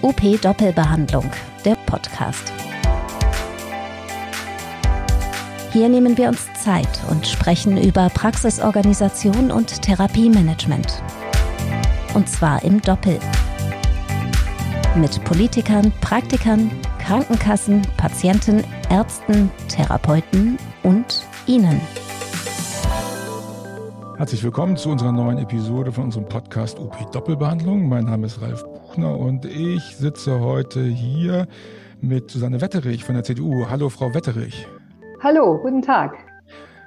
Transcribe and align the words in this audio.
OP 0.00 0.40
Doppelbehandlung, 0.40 1.24
der 1.64 1.74
Podcast. 1.86 2.52
Hier 5.72 5.88
nehmen 5.88 6.16
wir 6.16 6.28
uns 6.28 6.46
Zeit 6.54 6.88
und 7.10 7.26
sprechen 7.26 7.76
über 7.76 8.08
Praxisorganisation 8.10 9.50
und 9.50 9.82
Therapiemanagement. 9.82 11.02
Und 12.14 12.28
zwar 12.28 12.62
im 12.62 12.80
Doppel. 12.80 13.18
Mit 14.94 15.22
Politikern, 15.24 15.92
Praktikern, 16.00 16.70
Krankenkassen, 17.00 17.82
Patienten, 17.96 18.62
Ärzten, 18.90 19.50
Therapeuten 19.66 20.58
und 20.84 21.26
Ihnen. 21.48 21.80
Herzlich 24.16 24.44
willkommen 24.44 24.76
zu 24.76 24.90
unserer 24.90 25.12
neuen 25.12 25.38
Episode 25.38 25.90
von 25.90 26.04
unserem 26.04 26.28
Podcast 26.28 26.78
OP 26.78 27.10
Doppelbehandlung. 27.10 27.88
Mein 27.88 28.04
Name 28.04 28.26
ist 28.26 28.40
Ralf 28.40 28.64
Buchner 28.98 29.16
und 29.16 29.44
ich 29.44 29.96
sitze 29.96 30.40
heute 30.40 30.82
hier 30.84 31.46
mit 32.00 32.32
Susanne 32.32 32.60
Wetterich 32.60 33.04
von 33.04 33.14
der 33.14 33.22
CDU. 33.22 33.68
Hallo, 33.70 33.90
Frau 33.90 34.12
Wetterich. 34.12 34.66
Hallo, 35.22 35.56
guten 35.62 35.82
Tag. 35.82 36.16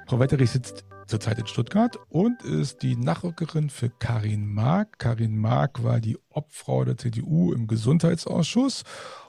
Frau 0.06 0.18
Wetterich 0.18 0.50
sitzt 0.50 0.84
zurzeit 1.06 1.38
in 1.38 1.46
Stuttgart 1.46 1.98
und 2.10 2.42
ist 2.42 2.82
die 2.82 2.96
Nachrückerin 2.96 3.70
für 3.70 3.88
Karin 3.88 4.46
Mark. 4.46 4.98
Karin 4.98 5.38
Mark 5.38 5.84
war 5.84 6.00
die 6.00 6.18
Obfrau 6.28 6.84
der 6.84 6.98
CDU 6.98 7.54
im 7.54 7.66
Gesundheitsausschuss 7.66 8.82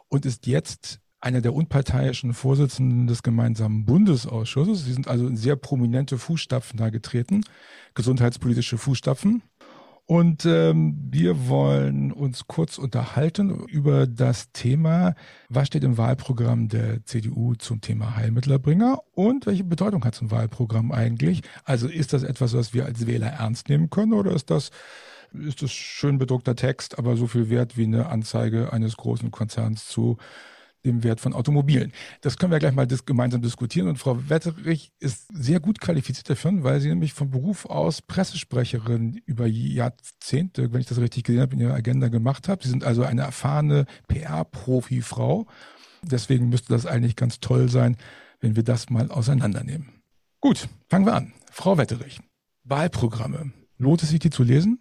und 0.09 0.25
ist 0.25 0.45
jetzt 0.45 0.99
einer 1.21 1.39
der 1.39 1.53
unparteiischen 1.53 2.33
Vorsitzenden 2.33 3.07
des 3.07 3.23
gemeinsamen 3.23 3.85
Bundesausschusses. 3.85 4.83
Sie 4.83 4.91
sind 4.91 5.07
also 5.07 5.25
in 5.25 5.37
sehr 5.37 5.55
prominente 5.55 6.17
Fußstapfen 6.17 6.77
da 6.77 6.89
getreten, 6.89 7.45
gesundheitspolitische 7.95 8.77
Fußstapfen. 8.77 9.41
Und 10.05 10.45
ähm, 10.45 10.97
wir 11.11 11.47
wollen 11.47 12.11
uns 12.11 12.45
kurz 12.47 12.77
unterhalten 12.77 13.51
über 13.67 14.05
das 14.05 14.51
Thema, 14.51 15.15
was 15.47 15.67
steht 15.67 15.85
im 15.85 15.97
Wahlprogramm 15.97 16.67
der 16.67 17.05
CDU 17.05 17.55
zum 17.55 17.79
Thema 17.79 18.17
Heilmittelerbringer 18.17 18.99
und 19.13 19.45
welche 19.45 19.63
Bedeutung 19.63 20.03
hat 20.03 20.15
so 20.15 20.25
ein 20.25 20.31
Wahlprogramm 20.31 20.91
eigentlich? 20.91 21.41
Also 21.63 21.87
ist 21.87 22.11
das 22.11 22.23
etwas, 22.23 22.53
was 22.53 22.73
wir 22.73 22.85
als 22.85 23.07
Wähler 23.07 23.27
ernst 23.27 23.69
nehmen 23.69 23.89
können 23.89 24.13
oder 24.13 24.31
ist 24.31 24.49
das 24.49 24.71
ist 25.33 25.63
das 25.63 25.71
schön 25.71 26.19
bedruckter 26.19 26.55
Text, 26.55 26.99
aber 26.99 27.15
so 27.15 27.25
viel 27.25 27.49
wert 27.49 27.75
wie 27.75 27.85
eine 27.85 28.07
Anzeige 28.07 28.71
eines 28.71 28.97
großen 28.97 29.31
Konzerns 29.31 29.87
zu 29.87 30.17
dem 30.85 31.03
Wert 31.03 31.19
von 31.19 31.33
Automobilen. 31.33 31.91
Das 32.21 32.37
können 32.37 32.51
wir 32.51 32.59
gleich 32.59 32.73
mal 32.73 32.87
dis 32.87 33.05
gemeinsam 33.05 33.41
diskutieren. 33.41 33.87
Und 33.87 33.97
Frau 33.97 34.29
Wetterich 34.29 34.91
ist 34.99 35.27
sehr 35.33 35.59
gut 35.59 35.79
qualifiziert 35.79 36.29
dafür, 36.29 36.63
weil 36.63 36.81
sie 36.81 36.89
nämlich 36.89 37.13
von 37.13 37.29
Beruf 37.29 37.65
aus 37.65 38.01
Pressesprecherin 38.01 39.21
über 39.25 39.45
Jahrzehnte, 39.47 40.73
wenn 40.73 40.81
ich 40.81 40.87
das 40.87 40.99
richtig 40.99 41.23
gesehen 41.23 41.41
habe, 41.41 41.55
in 41.55 41.61
ihrer 41.61 41.73
Agenda 41.73 42.09
gemacht 42.09 42.47
hat. 42.47 42.63
Sie 42.63 42.69
sind 42.69 42.83
also 42.83 43.03
eine 43.03 43.21
erfahrene 43.21 43.85
PR-Profi-Frau. 44.07 45.47
Deswegen 46.03 46.49
müsste 46.49 46.73
das 46.73 46.85
eigentlich 46.85 47.15
ganz 47.15 47.39
toll 47.39 47.69
sein, 47.69 47.97
wenn 48.41 48.55
wir 48.55 48.63
das 48.63 48.89
mal 48.89 49.09
auseinandernehmen. 49.09 50.01
Gut, 50.41 50.67
fangen 50.89 51.05
wir 51.05 51.15
an. 51.15 51.33
Frau 51.49 51.77
Wetterich, 51.77 52.19
Wahlprogramme. 52.65 53.53
Lohnt 53.77 54.03
es 54.03 54.09
sich, 54.09 54.19
die 54.19 54.29
zu 54.29 54.43
lesen? 54.43 54.79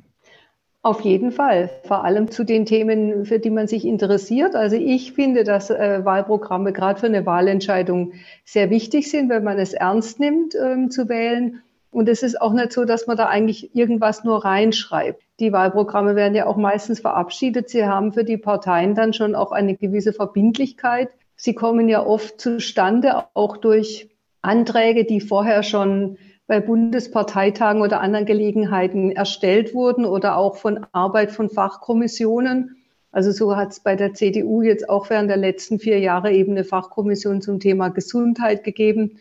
Auf 0.85 1.03
jeden 1.03 1.31
Fall, 1.31 1.71
vor 1.85 2.05
allem 2.05 2.33
zu 2.33 2.43
den 2.43 2.67
Themen, 2.67 3.25
für 3.25 3.39
die 3.39 3.51
man 3.51 3.69
sich 3.69 3.85
interessiert. 3.85 4.57
Also 4.57 4.75
ich 4.75 5.13
finde, 5.13 5.45
dass 5.45 5.71
äh, 5.71 6.05
Wahlprogramme 6.05 6.73
gerade 6.73 6.99
für 6.99 7.07
eine 7.07 7.25
Wahlentscheidung 7.25 8.15
sehr 8.45 8.69
wichtig 8.69 9.09
sind, 9.09 9.31
wenn 9.31 9.45
man 9.45 9.61
es 9.61 9.75
ernst 9.75 10.19
nimmt, 10.19 10.57
ähm, 10.57 10.91
zu 10.91 11.09
wählen. 11.09 11.63
Und 11.93 12.09
es 12.09 12.25
ist 12.25 12.41
auch 12.41 12.53
nicht 12.53 12.73
so, 12.73 12.85
dass 12.85 13.07
man 13.07 13.17
da 13.17 13.29
eigentlich 13.29 13.77
irgendwas 13.77 14.25
nur 14.25 14.45
reinschreibt. 14.45 15.23
Die 15.39 15.53
Wahlprogramme 15.53 16.17
werden 16.17 16.35
ja 16.35 16.47
auch 16.47 16.57
meistens 16.57 16.99
verabschiedet. 16.99 17.69
Sie 17.69 17.85
haben 17.85 18.13
für 18.13 18.25
die 18.25 18.39
Parteien 18.39 18.97
dann 18.97 19.13
schon 19.13 19.37
auch 19.37 19.53
eine 19.53 19.77
gewisse 19.77 20.13
Verbindlichkeit. 20.13 21.11
Sie 21.37 21.55
kommen 21.55 21.89
ja 21.89 22.05
oft 22.05 22.41
zustande, 22.41 23.25
auch 23.35 23.57
durch 23.57 24.09
Anträge, 24.41 25.05
die 25.05 25.21
vorher 25.21 25.63
schon 25.63 26.17
bei 26.53 26.61
Bundesparteitagen 26.61 27.81
oder 27.81 28.03
anderen 28.03 28.27
Gelegenheiten 28.27 29.11
erstellt 29.11 29.73
wurden 29.73 30.05
oder 30.05 30.37
auch 30.37 30.57
von 30.57 30.85
Arbeit 30.93 31.33
von 31.33 31.49
Fachkommissionen. 31.49 32.77
Also 33.11 33.31
so 33.31 33.57
hat 33.57 33.71
es 33.71 33.81
bei 33.81 33.97
der 33.97 34.13
CDU 34.13 34.61
jetzt 34.61 34.87
auch 34.87 35.09
während 35.09 35.31
der 35.31 35.39
letzten 35.39 35.79
vier 35.79 35.99
Jahre 35.99 36.31
eben 36.31 36.53
eine 36.53 36.65
Fachkommission 36.65 37.41
zum 37.41 37.59
Thema 37.59 37.89
Gesundheit 37.89 38.65
gegeben. 38.65 39.13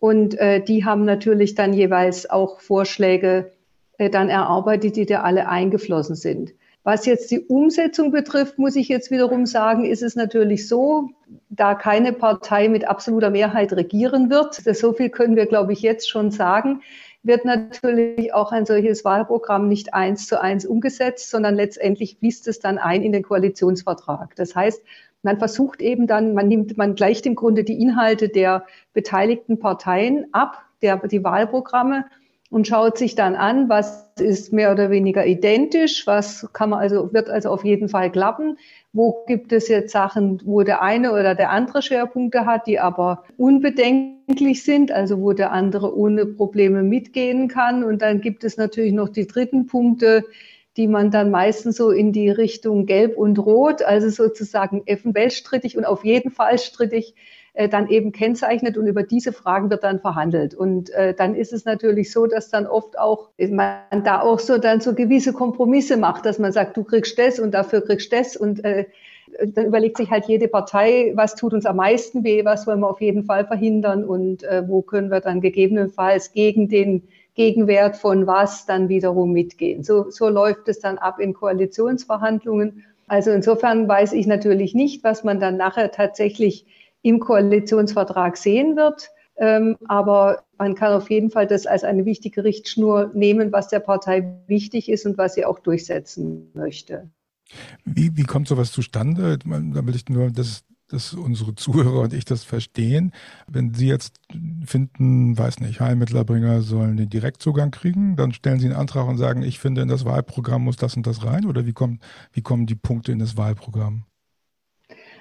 Und 0.00 0.36
äh, 0.40 0.60
die 0.60 0.84
haben 0.84 1.04
natürlich 1.04 1.54
dann 1.54 1.72
jeweils 1.72 2.28
auch 2.28 2.58
Vorschläge 2.58 3.52
äh, 3.98 4.10
dann 4.10 4.28
erarbeitet, 4.28 4.96
die 4.96 5.06
da 5.06 5.20
alle 5.20 5.48
eingeflossen 5.48 6.16
sind. 6.16 6.52
Was 6.84 7.06
jetzt 7.06 7.30
die 7.30 7.40
Umsetzung 7.40 8.10
betrifft, 8.10 8.58
muss 8.58 8.74
ich 8.74 8.88
jetzt 8.88 9.12
wiederum 9.12 9.46
sagen, 9.46 9.84
ist 9.84 10.02
es 10.02 10.16
natürlich 10.16 10.66
so, 10.66 11.10
da 11.48 11.74
keine 11.74 12.12
Partei 12.12 12.68
mit 12.68 12.88
absoluter 12.88 13.30
Mehrheit 13.30 13.72
regieren 13.72 14.30
wird, 14.30 14.54
so 14.54 14.92
viel 14.92 15.08
können 15.08 15.36
wir, 15.36 15.46
glaube 15.46 15.72
ich, 15.72 15.80
jetzt 15.80 16.10
schon 16.10 16.32
sagen, 16.32 16.82
wird 17.22 17.44
natürlich 17.44 18.34
auch 18.34 18.50
ein 18.50 18.66
solches 18.66 19.04
Wahlprogramm 19.04 19.68
nicht 19.68 19.94
eins 19.94 20.26
zu 20.26 20.40
eins 20.40 20.66
umgesetzt, 20.66 21.30
sondern 21.30 21.54
letztendlich 21.54 22.16
fließt 22.18 22.48
es 22.48 22.58
dann 22.58 22.78
ein 22.78 23.02
in 23.02 23.12
den 23.12 23.22
Koalitionsvertrag. 23.22 24.34
Das 24.34 24.56
heißt, 24.56 24.82
man 25.22 25.38
versucht 25.38 25.80
eben 25.80 26.08
dann, 26.08 26.34
man 26.34 26.48
nimmt, 26.48 26.76
man 26.76 26.96
gleicht 26.96 27.26
im 27.26 27.36
Grunde 27.36 27.62
die 27.62 27.80
Inhalte 27.80 28.28
der 28.28 28.66
beteiligten 28.92 29.60
Parteien 29.60 30.26
ab, 30.32 30.64
der, 30.82 30.96
die 31.06 31.22
Wahlprogramme 31.22 32.06
und 32.52 32.68
schaut 32.68 32.98
sich 32.98 33.14
dann 33.14 33.34
an, 33.34 33.70
was 33.70 34.10
ist 34.20 34.52
mehr 34.52 34.72
oder 34.72 34.90
weniger 34.90 35.24
identisch, 35.24 36.06
was 36.06 36.46
kann 36.52 36.68
man 36.68 36.80
also, 36.80 37.10
wird 37.10 37.30
also 37.30 37.48
auf 37.48 37.64
jeden 37.64 37.88
Fall 37.88 38.12
klappen. 38.12 38.58
Wo 38.92 39.24
gibt 39.26 39.52
es 39.52 39.68
jetzt 39.68 39.90
Sachen, 39.90 40.38
wo 40.44 40.62
der 40.62 40.82
eine 40.82 41.12
oder 41.12 41.34
der 41.34 41.48
andere 41.48 41.80
Schwerpunkte 41.80 42.44
hat, 42.44 42.66
die 42.66 42.78
aber 42.78 43.24
unbedenklich 43.38 44.64
sind, 44.64 44.92
also 44.92 45.22
wo 45.22 45.32
der 45.32 45.50
andere 45.50 45.96
ohne 45.96 46.26
Probleme 46.26 46.82
mitgehen 46.82 47.48
kann. 47.48 47.82
Und 47.84 48.02
dann 48.02 48.20
gibt 48.20 48.44
es 48.44 48.58
natürlich 48.58 48.92
noch 48.92 49.08
die 49.08 49.26
dritten 49.26 49.66
Punkte, 49.66 50.22
die 50.76 50.88
man 50.88 51.10
dann 51.10 51.30
meistens 51.30 51.78
so 51.78 51.90
in 51.90 52.12
die 52.12 52.28
Richtung 52.28 52.84
Gelb 52.84 53.16
und 53.16 53.38
Rot, 53.38 53.80
also 53.80 54.10
sozusagen 54.10 54.82
eventuell 54.84 55.32
und 55.74 55.86
auf 55.86 56.04
jeden 56.04 56.30
Fall 56.30 56.58
strittig 56.58 57.14
äh, 57.54 57.68
dann 57.68 57.88
eben 57.88 58.12
kennzeichnet 58.12 58.78
und 58.78 58.86
über 58.86 59.02
diese 59.02 59.32
Fragen 59.32 59.68
wird 59.70 59.84
dann 59.84 60.00
verhandelt. 60.00 60.54
Und 60.54 60.90
äh, 60.90 61.14
dann 61.14 61.34
ist 61.34 61.52
es 61.52 61.64
natürlich 61.64 62.10
so, 62.10 62.26
dass 62.26 62.48
dann 62.48 62.66
oft 62.66 62.98
auch 62.98 63.28
man 63.38 64.04
da 64.04 64.22
auch 64.22 64.38
so 64.38 64.58
dann 64.58 64.80
so 64.80 64.94
gewisse 64.94 65.32
Kompromisse 65.32 65.96
macht, 65.96 66.24
dass 66.24 66.38
man 66.38 66.52
sagt, 66.52 66.76
du 66.76 66.84
kriegst 66.84 67.18
das 67.18 67.38
und 67.38 67.52
dafür 67.52 67.82
kriegst 67.82 68.12
das 68.12 68.36
und 68.36 68.64
äh, 68.64 68.86
dann 69.46 69.66
überlegt 69.66 69.96
sich 69.96 70.10
halt 70.10 70.26
jede 70.26 70.48
Partei, 70.48 71.12
was 71.14 71.34
tut 71.34 71.54
uns 71.54 71.66
am 71.66 71.76
meisten 71.76 72.24
weh, 72.24 72.44
was 72.44 72.66
wollen 72.66 72.80
wir 72.80 72.88
auf 72.88 73.00
jeden 73.00 73.24
Fall 73.24 73.46
verhindern 73.46 74.04
und 74.04 74.42
äh, 74.44 74.62
wo 74.66 74.82
können 74.82 75.10
wir 75.10 75.20
dann 75.20 75.40
gegebenenfalls 75.40 76.32
gegen 76.32 76.68
den 76.68 77.02
Gegenwert 77.34 77.96
von 77.96 78.26
was 78.26 78.66
dann 78.66 78.88
wiederum 78.88 79.32
mitgehen. 79.32 79.82
So, 79.82 80.10
so 80.10 80.28
läuft 80.28 80.68
es 80.68 80.80
dann 80.80 80.98
ab 80.98 81.18
in 81.18 81.32
Koalitionsverhandlungen. 81.32 82.84
Also 83.08 83.30
insofern 83.30 83.88
weiß 83.88 84.12
ich 84.12 84.26
natürlich 84.26 84.74
nicht, 84.74 85.02
was 85.02 85.24
man 85.24 85.40
dann 85.40 85.56
nachher 85.56 85.90
tatsächlich 85.92 86.66
im 87.02 87.20
Koalitionsvertrag 87.20 88.36
sehen 88.36 88.76
wird. 88.76 89.10
Ähm, 89.36 89.76
aber 89.88 90.44
man 90.58 90.74
kann 90.74 90.92
auf 90.92 91.10
jeden 91.10 91.30
Fall 91.30 91.46
das 91.46 91.66
als 91.66 91.84
eine 91.84 92.04
wichtige 92.04 92.44
Richtschnur 92.44 93.10
nehmen, 93.14 93.50
was 93.52 93.68
der 93.68 93.80
Partei 93.80 94.38
wichtig 94.46 94.88
ist 94.88 95.06
und 95.06 95.18
was 95.18 95.34
sie 95.34 95.44
auch 95.44 95.58
durchsetzen 95.58 96.50
möchte. 96.54 97.10
Wie, 97.84 98.16
wie 98.16 98.22
kommt 98.22 98.48
sowas 98.48 98.72
zustande? 98.72 99.38
Da 99.38 99.86
will 99.86 99.94
ich 99.94 100.08
nur, 100.08 100.30
dass, 100.30 100.64
dass 100.88 101.12
unsere 101.14 101.54
Zuhörer 101.54 102.00
und 102.00 102.12
ich 102.12 102.24
das 102.24 102.44
verstehen. 102.44 103.12
Wenn 103.46 103.74
Sie 103.74 103.88
jetzt 103.88 104.20
finden, 104.64 105.36
weiß 105.36 105.60
nicht, 105.60 105.80
Heilmittelerbringer 105.80 106.62
sollen 106.62 106.96
den 106.96 107.10
Direktzugang 107.10 107.70
kriegen, 107.70 108.16
dann 108.16 108.32
stellen 108.32 108.60
Sie 108.60 108.66
einen 108.66 108.76
Antrag 108.76 109.08
und 109.08 109.18
sagen, 109.18 109.42
ich 109.42 109.58
finde, 109.58 109.82
in 109.82 109.88
das 109.88 110.04
Wahlprogramm 110.04 110.62
muss 110.62 110.76
das 110.76 110.96
und 110.96 111.06
das 111.06 111.24
rein? 111.24 111.46
Oder 111.46 111.66
wie, 111.66 111.72
kommt, 111.72 112.00
wie 112.32 112.42
kommen 112.42 112.66
die 112.66 112.74
Punkte 112.74 113.12
in 113.12 113.18
das 113.18 113.36
Wahlprogramm? 113.36 114.04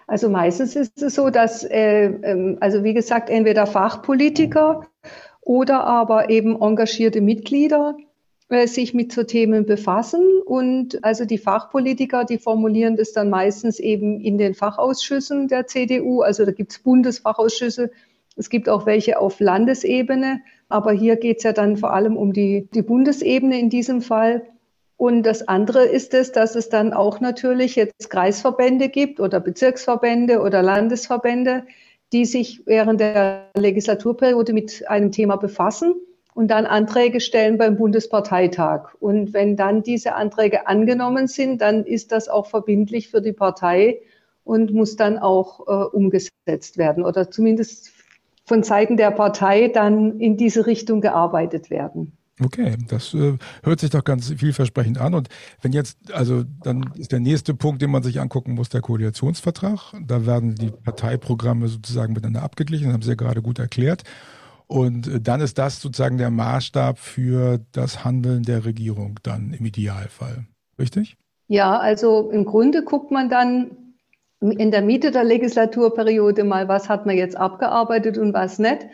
Also 0.07 0.29
meistens 0.29 0.75
ist 0.75 1.01
es 1.01 1.15
so, 1.15 1.29
dass, 1.29 1.63
äh, 1.63 2.05
ähm, 2.05 2.57
also 2.59 2.83
wie 2.83 2.93
gesagt, 2.93 3.29
entweder 3.29 3.65
Fachpolitiker 3.65 4.85
oder 5.41 5.83
aber 5.83 6.29
eben 6.29 6.61
engagierte 6.61 7.21
Mitglieder 7.21 7.95
äh, 8.49 8.67
sich 8.67 8.93
mit 8.93 9.13
so 9.13 9.23
Themen 9.23 9.65
befassen. 9.65 10.41
Und 10.45 11.03
also 11.03 11.25
die 11.25 11.37
Fachpolitiker, 11.37 12.25
die 12.25 12.37
formulieren 12.37 12.97
das 12.97 13.13
dann 13.13 13.29
meistens 13.29 13.79
eben 13.79 14.19
in 14.19 14.37
den 14.37 14.53
Fachausschüssen 14.53 15.47
der 15.47 15.67
CDU. 15.67 16.21
Also 16.21 16.45
da 16.45 16.51
gibt 16.51 16.73
es 16.73 16.79
Bundesfachausschüsse. 16.79 17.91
Es 18.35 18.49
gibt 18.49 18.67
auch 18.67 18.85
welche 18.85 19.19
auf 19.19 19.39
Landesebene. 19.39 20.41
Aber 20.67 20.91
hier 20.91 21.15
geht 21.15 21.37
es 21.37 21.43
ja 21.43 21.53
dann 21.53 21.77
vor 21.77 21.93
allem 21.93 22.17
um 22.17 22.33
die, 22.33 22.67
die 22.73 22.81
Bundesebene 22.81 23.59
in 23.59 23.69
diesem 23.69 24.01
Fall. 24.01 24.43
Und 25.01 25.23
das 25.23 25.47
andere 25.47 25.85
ist 25.85 26.13
es, 26.13 26.31
dass 26.31 26.53
es 26.53 26.69
dann 26.69 26.93
auch 26.93 27.21
natürlich 27.21 27.75
jetzt 27.75 28.11
Kreisverbände 28.11 28.87
gibt 28.87 29.19
oder 29.19 29.39
Bezirksverbände 29.39 30.41
oder 30.41 30.61
Landesverbände, 30.61 31.63
die 32.13 32.23
sich 32.23 32.61
während 32.67 33.01
der 33.01 33.49
Legislaturperiode 33.57 34.53
mit 34.53 34.87
einem 34.87 35.11
Thema 35.11 35.37
befassen. 35.37 35.95
und 36.35 36.49
dann 36.49 36.67
Anträge 36.67 37.19
stellen 37.19 37.57
beim 37.57 37.77
Bundesparteitag. 37.77 38.93
Und 38.99 39.33
wenn 39.33 39.55
dann 39.55 39.81
diese 39.81 40.13
Anträge 40.13 40.67
angenommen 40.67 41.27
sind, 41.27 41.61
dann 41.61 41.83
ist 41.83 42.11
das 42.11 42.29
auch 42.29 42.45
verbindlich 42.45 43.09
für 43.09 43.23
die 43.23 43.33
Partei 43.33 44.01
und 44.43 44.71
muss 44.71 44.97
dann 44.97 45.17
auch 45.17 45.61
äh, 45.67 45.95
umgesetzt 45.95 46.77
werden 46.77 47.03
oder 47.03 47.31
zumindest 47.31 47.91
von 48.45 48.61
Seiten 48.61 48.97
der 48.97 49.09
Partei 49.09 49.67
dann 49.67 50.19
in 50.19 50.37
diese 50.37 50.67
Richtung 50.67 51.01
gearbeitet 51.01 51.71
werden. 51.71 52.15
Okay, 52.43 52.75
das 52.87 53.13
äh, 53.13 53.37
hört 53.63 53.79
sich 53.79 53.91
doch 53.91 54.03
ganz 54.03 54.33
vielversprechend 54.33 54.99
an. 54.99 55.13
Und 55.13 55.29
wenn 55.61 55.73
jetzt, 55.73 56.11
also 56.11 56.43
dann 56.63 56.91
ist 56.95 57.11
der 57.11 57.19
nächste 57.19 57.53
Punkt, 57.53 57.81
den 57.81 57.91
man 57.91 58.03
sich 58.03 58.19
angucken 58.19 58.53
muss, 58.53 58.69
der 58.69 58.81
Koalitionsvertrag. 58.81 59.93
Da 60.05 60.25
werden 60.25 60.55
die 60.55 60.71
Parteiprogramme 60.71 61.67
sozusagen 61.67 62.13
miteinander 62.13 62.43
abgeglichen, 62.43 62.85
das 62.85 62.93
haben 62.93 63.01
Sie 63.03 63.09
ja 63.09 63.15
gerade 63.15 63.41
gut 63.41 63.59
erklärt. 63.59 64.03
Und 64.67 65.07
äh, 65.07 65.21
dann 65.21 65.41
ist 65.41 65.57
das 65.57 65.81
sozusagen 65.81 66.17
der 66.17 66.31
Maßstab 66.31 66.97
für 66.97 67.59
das 67.73 68.03
Handeln 68.03 68.43
der 68.43 68.65
Regierung 68.65 69.19
dann 69.23 69.53
im 69.53 69.65
Idealfall. 69.65 70.45
Richtig? 70.79 71.17
Ja, 71.47 71.77
also 71.77 72.31
im 72.31 72.45
Grunde 72.45 72.83
guckt 72.83 73.11
man 73.11 73.29
dann 73.29 73.71
in 74.39 74.71
der 74.71 74.81
Mitte 74.81 75.11
der 75.11 75.23
Legislaturperiode 75.23 76.43
mal, 76.43 76.67
was 76.67 76.89
hat 76.89 77.05
man 77.05 77.15
jetzt 77.15 77.35
abgearbeitet 77.35 78.17
und 78.17 78.33
was 78.33 78.57
nicht. 78.57 78.87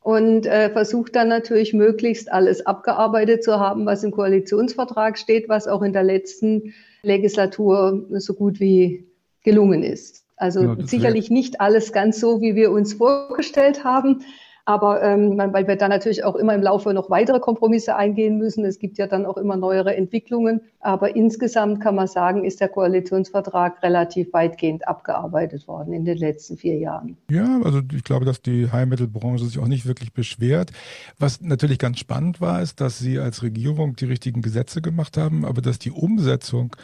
Und 0.00 0.46
äh, 0.46 0.70
versucht 0.70 1.16
dann 1.16 1.28
natürlich 1.28 1.74
möglichst 1.74 2.32
alles 2.32 2.64
abgearbeitet 2.64 3.44
zu 3.44 3.58
haben, 3.58 3.84
was 3.84 4.04
im 4.04 4.10
Koalitionsvertrag 4.10 5.18
steht, 5.18 5.48
was 5.48 5.66
auch 5.66 5.82
in 5.82 5.92
der 5.92 6.04
letzten 6.04 6.72
Legislatur 7.02 8.06
so 8.12 8.34
gut 8.34 8.60
wie 8.60 9.06
gelungen 9.42 9.82
ist. 9.82 10.24
Also 10.36 10.62
ja, 10.62 10.76
sicherlich 10.84 11.30
nicht 11.30 11.60
alles 11.60 11.92
ganz 11.92 12.20
so, 12.20 12.40
wie 12.40 12.54
wir 12.54 12.70
uns 12.70 12.94
vorgestellt 12.94 13.82
haben, 13.84 14.22
aber 14.68 15.02
ähm, 15.02 15.38
weil 15.38 15.66
wir 15.66 15.76
dann 15.76 15.88
natürlich 15.88 16.24
auch 16.24 16.36
immer 16.36 16.54
im 16.54 16.60
Laufe 16.60 16.92
noch 16.92 17.08
weitere 17.08 17.40
Kompromisse 17.40 17.96
eingehen 17.96 18.36
müssen. 18.36 18.66
Es 18.66 18.78
gibt 18.78 18.98
ja 18.98 19.06
dann 19.06 19.24
auch 19.24 19.38
immer 19.38 19.56
neuere 19.56 19.96
Entwicklungen. 19.96 20.60
Aber 20.80 21.16
insgesamt 21.16 21.80
kann 21.80 21.94
man 21.94 22.06
sagen, 22.06 22.44
ist 22.44 22.60
der 22.60 22.68
Koalitionsvertrag 22.68 23.82
relativ 23.82 24.30
weitgehend 24.34 24.86
abgearbeitet 24.86 25.66
worden 25.68 25.94
in 25.94 26.04
den 26.04 26.18
letzten 26.18 26.58
vier 26.58 26.76
Jahren. 26.76 27.16
Ja, 27.30 27.62
also 27.64 27.80
ich 27.94 28.04
glaube, 28.04 28.26
dass 28.26 28.42
die 28.42 28.70
Heilmittelbranche 28.70 29.46
sich 29.46 29.58
auch 29.58 29.68
nicht 29.68 29.86
wirklich 29.86 30.12
beschwert. 30.12 30.70
Was 31.18 31.40
natürlich 31.40 31.78
ganz 31.78 31.98
spannend 31.98 32.42
war, 32.42 32.60
ist, 32.60 32.82
dass 32.82 32.98
Sie 32.98 33.18
als 33.18 33.42
Regierung 33.42 33.96
die 33.96 34.04
richtigen 34.04 34.42
Gesetze 34.42 34.82
gemacht 34.82 35.16
haben, 35.16 35.46
aber 35.46 35.62
dass 35.62 35.78
die 35.78 35.92
Umsetzung 35.92 36.76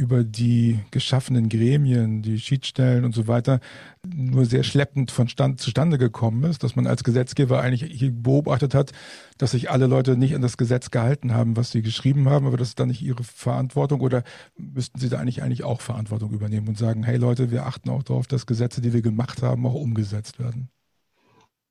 über 0.00 0.24
die 0.24 0.78
geschaffenen 0.90 1.50
Gremien, 1.50 2.22
die 2.22 2.40
Schiedsstellen 2.40 3.04
und 3.04 3.14
so 3.14 3.28
weiter 3.28 3.60
nur 4.02 4.46
sehr 4.46 4.62
schleppend 4.62 5.10
von 5.10 5.28
Stand 5.28 5.60
zustande 5.60 5.98
gekommen 5.98 6.42
ist, 6.44 6.64
dass 6.64 6.74
man 6.74 6.86
als 6.86 7.04
Gesetzgeber 7.04 7.60
eigentlich 7.60 7.84
hier 7.84 8.10
beobachtet 8.10 8.74
hat, 8.74 8.92
dass 9.36 9.50
sich 9.50 9.70
alle 9.70 9.86
Leute 9.86 10.16
nicht 10.16 10.34
an 10.34 10.40
das 10.40 10.56
Gesetz 10.56 10.90
gehalten 10.90 11.34
haben, 11.34 11.54
was 11.54 11.70
sie 11.70 11.82
geschrieben 11.82 12.30
haben, 12.30 12.46
aber 12.46 12.56
das 12.56 12.68
ist 12.68 12.80
dann 12.80 12.88
nicht 12.88 13.02
ihre 13.02 13.22
Verantwortung 13.22 14.00
oder 14.00 14.22
müssten 14.56 14.98
sie 14.98 15.10
da 15.10 15.18
eigentlich 15.18 15.42
eigentlich 15.42 15.64
auch 15.64 15.82
Verantwortung 15.82 16.30
übernehmen 16.30 16.68
und 16.68 16.78
sagen, 16.78 17.02
hey 17.02 17.18
Leute, 17.18 17.50
wir 17.50 17.66
achten 17.66 17.90
auch 17.90 18.02
darauf, 18.02 18.26
dass 18.26 18.46
Gesetze, 18.46 18.80
die 18.80 18.94
wir 18.94 19.02
gemacht 19.02 19.42
haben, 19.42 19.66
auch 19.66 19.74
umgesetzt 19.74 20.38
werden. 20.38 20.70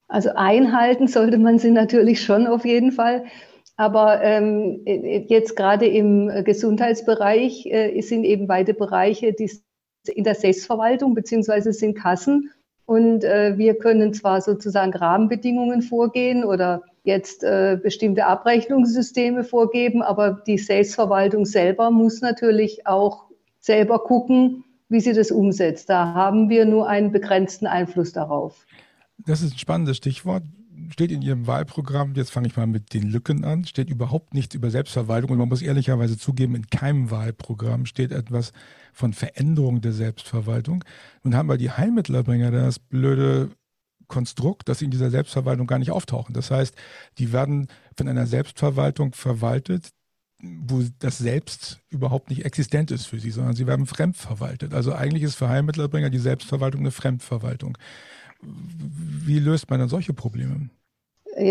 Also 0.08 0.30
einhalten 0.36 1.08
sollte 1.08 1.40
man 1.40 1.58
sie 1.58 1.72
natürlich 1.72 2.22
schon 2.24 2.46
auf 2.46 2.64
jeden 2.64 2.92
Fall. 2.92 3.24
Aber 3.80 4.22
ähm, 4.22 4.82
jetzt 4.84 5.56
gerade 5.56 5.86
im 5.86 6.44
Gesundheitsbereich 6.44 7.66
äh, 7.68 8.02
sind 8.02 8.26
eben 8.26 8.46
beide 8.46 8.74
Bereiche 8.74 9.32
die 9.32 9.50
in 10.06 10.26
der 10.26 10.36
Selbstverwaltung 10.36 11.14
beziehungsweise 11.14 11.72
sind 11.72 11.98
Kassen. 11.98 12.52
Und 12.86 13.24
äh, 13.24 13.58
wir 13.58 13.76
können 13.76 14.14
zwar 14.14 14.42
sozusagen 14.42 14.94
Rahmenbedingungen 14.94 15.82
vorgehen 15.82 16.44
oder 16.44 16.82
jetzt 17.06 17.46
äh, 17.46 17.80
bestimmte 17.82 18.26
Abrechnungssysteme 18.26 19.46
vorgeben, 19.46 20.02
aber 20.02 20.42
die 20.46 20.58
Selbstverwaltung 20.58 21.46
selber 21.46 21.90
muss 21.90 22.20
natürlich 22.20 22.86
auch 22.86 23.30
selber 23.62 24.00
gucken, 24.00 24.66
wie 24.90 25.00
sie 25.00 25.14
das 25.14 25.32
umsetzt. 25.32 25.90
Da 25.90 26.14
haben 26.14 26.50
wir 26.50 26.66
nur 26.66 26.90
einen 26.90 27.14
begrenzten 27.14 27.66
Einfluss 27.66 28.12
darauf. 28.12 28.66
Das 29.20 29.42
ist 29.42 29.54
ein 29.54 29.58
spannendes 29.58 29.96
Stichwort 29.96 30.44
steht 30.92 31.12
in 31.12 31.22
Ihrem 31.22 31.48
Wahlprogramm, 31.48 32.14
jetzt 32.16 32.32
fange 32.32 32.48
ich 32.48 32.58
mal 32.58 32.68
mit 32.68 32.94
den 32.94 33.10
Lücken 33.10 33.44
an, 33.44 33.66
steht 33.66 33.90
überhaupt 33.90 34.34
nichts 34.34 34.56
über 34.56 34.72
Selbstverwaltung 34.72 35.32
und 35.32 35.38
man 35.38 35.50
muss 35.50 35.62
ehrlicherweise 35.62 36.18
zugeben, 36.18 36.56
in 36.56 36.68
keinem 36.68 37.12
Wahlprogramm 37.12 37.86
steht 37.86 38.12
etwas 38.12 38.52
von 38.94 39.14
Veränderung 39.14 39.82
der 39.82 39.94
Selbstverwaltung. 39.94 40.84
Nun 41.24 41.36
haben 41.36 41.50
wir 41.50 41.58
die 41.58 41.72
Heilmittelerbringer 41.72 42.52
das 42.52 42.80
blöde 42.80 43.52
Konstrukt, 44.08 44.68
dass 44.68 44.80
sie 44.80 44.86
in 44.86 44.92
dieser 44.92 45.12
Selbstverwaltung 45.12 45.68
gar 45.68 45.80
nicht 45.80 45.92
auftauchen. 45.92 46.34
Das 46.34 46.52
heißt, 46.52 46.76
die 47.18 47.32
werden 47.32 47.68
von 47.96 48.08
einer 48.08 48.26
Selbstverwaltung 48.28 49.14
verwaltet, 49.14 49.90
wo 50.42 50.84
das 51.00 51.18
Selbst 51.18 51.80
überhaupt 51.90 52.30
nicht 52.30 52.46
existent 52.46 52.92
ist 52.92 53.06
für 53.06 53.20
sie, 53.20 53.32
sondern 53.32 53.56
sie 53.56 53.68
werden 53.68 53.86
fremdverwaltet. 53.86 54.74
Also 54.74 54.94
eigentlich 54.94 55.24
ist 55.24 55.36
für 55.36 55.50
Heilmittelerbringer 55.50 56.10
die 56.10 56.18
Selbstverwaltung 56.18 56.82
eine 56.82 56.92
Fremdverwaltung. 56.92 57.78
Wie 58.42 59.40
löst 59.40 59.70
man 59.70 59.80
dann 59.80 59.90
solche 59.90 60.14
Probleme? 60.14 60.70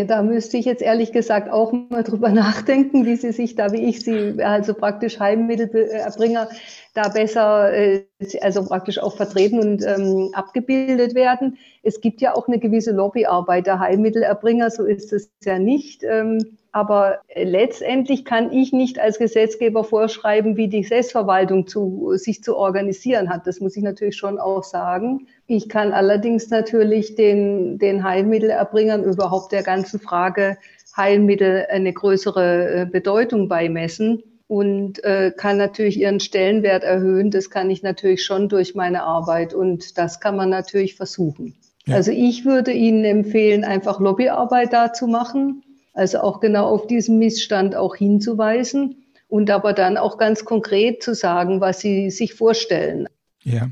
Da 0.06 0.22
müsste 0.22 0.58
ich 0.58 0.66
jetzt 0.66 0.82
ehrlich 0.82 1.12
gesagt 1.12 1.50
auch 1.50 1.72
mal 1.72 2.02
drüber 2.02 2.28
nachdenken, 2.32 3.06
wie 3.06 3.16
Sie 3.16 3.32
sich 3.32 3.54
da, 3.54 3.72
wie 3.72 3.88
ich 3.88 4.04
Sie, 4.04 4.42
also 4.42 4.74
praktisch 4.74 5.18
Heilmittelerbringer, 5.18 6.48
da 6.94 7.08
besser, 7.08 7.72
äh, 7.72 8.04
also 8.40 8.64
praktisch 8.64 8.98
auch 8.98 9.16
vertreten 9.16 9.60
und 9.60 9.84
ähm, 9.84 10.30
abgebildet 10.32 11.14
werden. 11.14 11.58
Es 11.82 12.00
gibt 12.00 12.20
ja 12.20 12.34
auch 12.34 12.48
eine 12.48 12.58
gewisse 12.58 12.92
Lobbyarbeit 12.92 13.66
der 13.66 13.78
Heilmittelerbringer, 13.78 14.70
so 14.70 14.84
ist 14.84 15.12
es 15.12 15.30
ja 15.44 15.58
nicht. 15.58 16.02
Ähm, 16.04 16.58
aber 16.78 17.22
letztendlich 17.34 18.24
kann 18.24 18.52
ich 18.52 18.72
nicht 18.72 19.00
als 19.00 19.18
Gesetzgeber 19.18 19.82
vorschreiben, 19.82 20.56
wie 20.56 20.68
die 20.68 20.84
Selbstverwaltung 20.84 21.66
zu, 21.66 22.12
sich 22.14 22.40
zu 22.44 22.56
organisieren 22.56 23.30
hat. 23.30 23.48
Das 23.48 23.58
muss 23.58 23.76
ich 23.76 23.82
natürlich 23.82 24.16
schon 24.16 24.38
auch 24.38 24.62
sagen. 24.62 25.26
Ich 25.48 25.68
kann 25.68 25.92
allerdings 25.92 26.50
natürlich 26.50 27.16
den, 27.16 27.78
den 27.78 28.04
Heilmittelerbringern 28.04 29.02
überhaupt 29.02 29.50
der 29.50 29.64
ganzen 29.64 29.98
Frage 29.98 30.56
Heilmittel 30.96 31.66
eine 31.68 31.92
größere 31.92 32.82
äh, 32.82 32.86
Bedeutung 32.86 33.48
beimessen 33.48 34.22
und 34.46 35.02
äh, 35.02 35.32
kann 35.36 35.56
natürlich 35.56 35.98
ihren 35.98 36.20
Stellenwert 36.20 36.84
erhöhen. 36.84 37.32
Das 37.32 37.50
kann 37.50 37.70
ich 37.70 37.82
natürlich 37.82 38.24
schon 38.24 38.48
durch 38.48 38.76
meine 38.76 39.02
Arbeit 39.02 39.52
und 39.52 39.98
das 39.98 40.20
kann 40.20 40.36
man 40.36 40.48
natürlich 40.48 40.94
versuchen. 40.94 41.56
Ja. 41.86 41.96
Also 41.96 42.12
ich 42.12 42.44
würde 42.44 42.70
Ihnen 42.70 43.04
empfehlen, 43.04 43.64
einfach 43.64 43.98
Lobbyarbeit 43.98 44.72
da 44.72 44.92
zu 44.92 45.08
machen 45.08 45.64
also 45.98 46.20
auch 46.20 46.40
genau 46.40 46.66
auf 46.66 46.86
diesen 46.86 47.18
Missstand 47.18 47.74
auch 47.74 47.96
hinzuweisen 47.96 49.04
und 49.26 49.50
aber 49.50 49.72
dann 49.72 49.96
auch 49.96 50.16
ganz 50.16 50.44
konkret 50.44 51.02
zu 51.02 51.14
sagen, 51.14 51.60
was 51.60 51.80
Sie 51.80 52.10
sich 52.10 52.34
vorstellen. 52.34 53.08
Ja. 53.42 53.70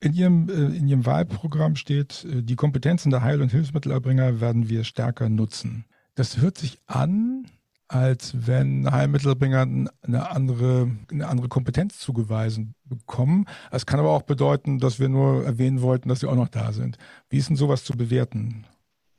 In 0.00 0.12
Ihrem, 0.12 0.48
äh, 0.48 0.76
in 0.76 0.86
Ihrem 0.86 1.06
Wahlprogramm 1.06 1.76
steht, 1.76 2.26
äh, 2.30 2.42
die 2.42 2.56
Kompetenzen 2.56 3.10
der 3.10 3.22
Heil- 3.22 3.42
und 3.42 3.50
Hilfsmittelerbringer 3.50 4.40
werden 4.40 4.68
wir 4.68 4.84
stärker 4.84 5.28
nutzen. 5.28 5.86
Das 6.14 6.38
hört 6.38 6.58
sich 6.58 6.78
an, 6.86 7.46
als 7.88 8.34
wenn 8.46 8.90
Heilmittelerbringer 8.90 9.62
eine 10.02 10.30
andere, 10.30 10.90
eine 11.10 11.28
andere 11.28 11.48
Kompetenz 11.48 11.98
zugeweisen 11.98 12.74
bekommen. 12.84 13.46
Es 13.70 13.86
kann 13.86 14.00
aber 14.00 14.10
auch 14.10 14.22
bedeuten, 14.22 14.78
dass 14.78 14.98
wir 15.00 15.08
nur 15.08 15.44
erwähnen 15.44 15.80
wollten, 15.82 16.08
dass 16.08 16.20
sie 16.20 16.28
auch 16.28 16.34
noch 16.34 16.48
da 16.48 16.72
sind. 16.72 16.98
Wie 17.28 17.38
ist 17.38 17.48
denn 17.48 17.56
sowas 17.56 17.84
zu 17.84 17.94
bewerten? 17.94 18.66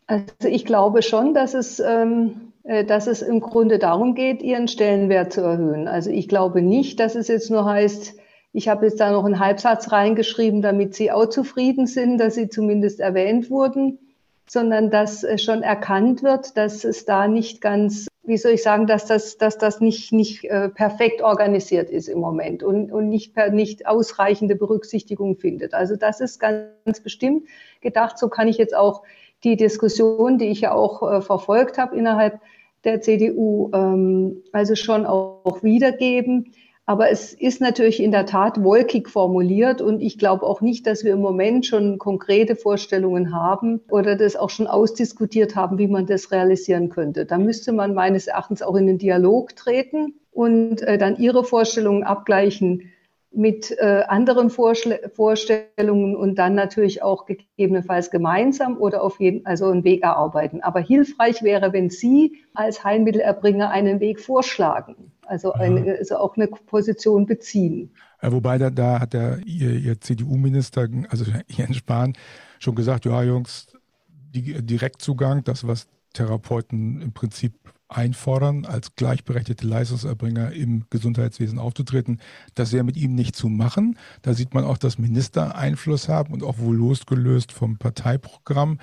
Also 0.08 0.48
ich 0.48 0.66
glaube 0.66 1.02
schon, 1.02 1.34
dass 1.34 1.54
es, 1.54 1.80
ähm, 1.80 2.54
äh, 2.64 2.86
dass 2.86 3.08
es 3.08 3.22
im 3.22 3.40
Grunde 3.40 3.80
darum 3.80 4.14
geht, 4.14 4.42
ihren 4.42 4.68
Stellenwert 4.68 5.34
zu 5.34 5.42
erhöhen. 5.42 5.88
Also 5.88 6.12
ich 6.12 6.28
glaube 6.28 6.62
nicht, 6.62 7.00
dass 7.00 7.16
es 7.16 7.28
jetzt 7.28 7.50
nur 7.50 7.66
heißt, 7.66 8.16
ich 8.54 8.70
habe 8.70 8.86
jetzt 8.86 9.00
da 9.02 9.12
noch 9.12 9.26
einen 9.26 9.40
Halbsatz 9.40 9.92
reingeschrieben, 9.92 10.62
damit 10.62 10.96
Sie 10.96 11.12
auch 11.12 11.26
zufrieden 11.26 11.88
sind, 11.88 12.20
dass 12.20 12.36
Sie 12.36 12.48
zumindest 12.48 13.02
erwähnt 13.02 13.50
wurden, 13.50 14.00
sondern 14.48 14.90
dass 14.92 15.26
schon 15.42 15.62
erkannt 15.62 16.24
wird, 16.24 16.56
dass 16.56 16.86
es 16.86 17.04
da 17.04 17.28
nicht 17.28 17.60
ganz, 17.60 18.08
wie 18.24 18.38
soll 18.38 18.54
ich 18.54 18.64
sagen, 18.64 18.88
dass 18.88 19.08
das, 19.08 19.38
dass 19.38 19.58
das 19.58 19.82
nicht, 19.82 20.14
nicht 20.14 20.46
äh, 20.46 20.70
perfekt 20.70 21.22
organisiert 21.22 21.90
ist 21.90 22.08
im 22.08 22.20
Moment 22.20 22.64
und, 22.64 22.94
und 22.94 23.10
nicht, 23.10 23.36
nicht 23.52 23.88
ausreichende 23.88 24.56
Berücksichtigung 24.56 25.36
findet. 25.36 25.74
Also 25.74 25.98
das 25.98 26.22
ist 26.22 26.40
ganz 26.40 27.02
bestimmt 27.04 27.48
gedacht. 27.82 28.18
So 28.18 28.30
kann 28.30 28.48
ich 28.48 28.58
jetzt 28.58 28.76
auch 28.76 29.04
die 29.46 29.56
Diskussion, 29.56 30.38
die 30.38 30.48
ich 30.48 30.62
ja 30.62 30.74
auch 30.74 31.10
äh, 31.10 31.22
verfolgt 31.22 31.78
habe 31.78 31.96
innerhalb 31.96 32.42
der 32.84 33.02
CDU, 33.02 33.72
ähm, 33.74 34.44
also 34.52 34.76
schon 34.76 35.06
auch, 35.06 35.42
auch 35.44 35.64
wiedergeben. 35.64 36.52
Aber 36.88 37.10
es 37.10 37.34
ist 37.34 37.62
natürlich 37.62 38.02
in 38.02 38.12
der 38.12 38.28
Tat 38.28 38.64
wolkig 38.64 39.10
formuliert 39.10 39.82
und 39.82 40.02
ich 40.02 40.20
glaube 40.20 40.46
auch 40.46 40.62
nicht, 40.62 40.86
dass 40.86 41.04
wir 41.04 41.14
im 41.14 41.22
Moment 41.22 41.66
schon 41.66 41.98
konkrete 41.98 42.56
Vorstellungen 42.56 43.36
haben 43.36 43.82
oder 43.90 44.16
das 44.16 44.36
auch 44.36 44.52
schon 44.52 44.68
ausdiskutiert 44.68 45.56
haben, 45.56 45.80
wie 45.80 45.88
man 45.88 46.06
das 46.06 46.32
realisieren 46.32 46.90
könnte. 46.90 47.26
Da 47.26 47.40
müsste 47.40 47.72
man 47.72 47.96
meines 47.96 48.28
Erachtens 48.28 48.62
auch 48.62 48.76
in 48.76 48.86
den 48.86 49.00
Dialog 49.00 49.56
treten 49.56 50.14
und 50.32 50.84
äh, 50.84 51.00
dann 51.00 51.18
ihre 51.18 51.44
Vorstellungen 51.44 52.04
abgleichen 52.04 52.92
mit 53.36 53.72
äh, 53.78 54.04
anderen 54.08 54.50
Vorschl 54.50 55.00
Vorstellungen 55.14 56.16
und 56.16 56.36
dann 56.36 56.56
natürlich 56.56 57.04
auch 57.04 57.26
gegebenenfalls 57.26 58.10
gemeinsam 58.10 58.78
oder 58.78 59.04
auf 59.04 59.20
jeden 59.20 59.46
also 59.46 59.66
einen 59.66 59.84
Weg 59.84 60.04
erarbeiten. 60.04 60.62
Aber 60.62 60.80
hilfreich 60.80 61.44
wäre, 61.44 61.74
wenn 61.74 61.90
Sie 61.90 62.38
als 62.54 62.84
Heilmittelerbringer 62.84 63.70
einen 63.70 64.00
Weg 64.00 64.20
vorschlagen, 64.20 65.12
also, 65.26 65.54
eine, 65.54 65.98
also 65.98 66.18
auch 66.18 66.38
eine 66.38 66.48
Position 66.48 67.26
beziehen. 67.26 67.92
Ja, 68.22 68.32
wobei 68.32 68.58
da, 68.58 68.70
da 68.70 69.00
hat 69.02 69.14
der 69.14 69.40
ihr, 69.46 69.72
ihr 69.72 70.00
CDU-Minister, 70.00 70.88
also 71.10 71.26
Jens 71.48 71.78
Spahn, 71.78 72.14
schon 72.60 72.76
gesagt, 72.76 73.06
ja 73.06 73.22
Jungs, 73.24 73.68
die, 74.08 74.62
Direktzugang, 74.62 75.44
das 75.44 75.68
was 75.68 75.88
Therapeuten 76.14 77.02
im 77.02 77.12
Prinzip 77.12 77.54
einfordern, 77.88 78.66
als 78.66 78.96
gleichberechtigte 78.96 79.68
Leistungserbringer 79.68 80.52
im 80.52 80.86
Gesundheitswesen 80.90 81.60
aufzutreten. 81.60 82.20
Das 82.56 82.74
wäre 82.74 82.84
mit 82.84 82.98
ihm 82.98 83.16
nicht 83.16 83.36
zu 83.36 83.48
machen. 83.48 83.98
Da 84.22 84.34
sieht 84.34 84.54
man 84.54 84.64
auch, 84.64 84.78
dass 84.78 84.98
Minister 84.98 85.56
Einfluss 85.56 86.10
haben 86.10 86.34
und 86.34 86.44
auch 86.44 86.60
wohl 86.60 86.76
losgelöst 86.76 87.52
vom 87.52 87.78
Parteiprogramm. 87.78 88.80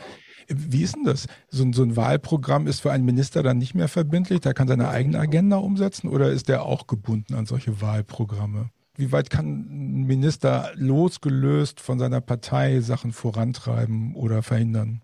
Wie 0.49 0.83
ist 0.83 0.97
denn 0.97 1.05
das? 1.05 1.27
So 1.49 1.65
ein, 1.65 1.73
so 1.73 1.83
ein, 1.83 1.97
Wahlprogramm 1.97 2.67
ist 2.67 2.81
für 2.81 2.93
einen 2.93 3.05
Minister 3.05 3.43
dann 3.43 3.59
nicht 3.59 3.75
mehr 3.75 3.89
verbindlich? 3.89 4.41
Der 4.41 4.55
kann 4.55 4.69
seine 4.69 4.89
eigene 4.89 5.19
Agenda 5.19 5.57
umsetzen 5.57 6.09
oder 6.09 6.31
ist 6.31 6.49
der 6.49 6.65
auch 6.65 6.87
gebunden 6.87 7.35
an 7.35 7.47
solche 7.47 7.81
Wahlprogramme? 7.81 8.71
Wie 8.97 9.11
weit 9.11 9.31
kann 9.31 9.47
ein 9.47 10.07
Minister 10.07 10.71
losgelöst 10.75 11.81
von 11.81 11.99
seiner 11.99 12.21
Partei 12.21 12.81
Sachen 12.81 13.13
vorantreiben 13.13 14.15
oder 14.15 14.43
verhindern? 14.43 15.01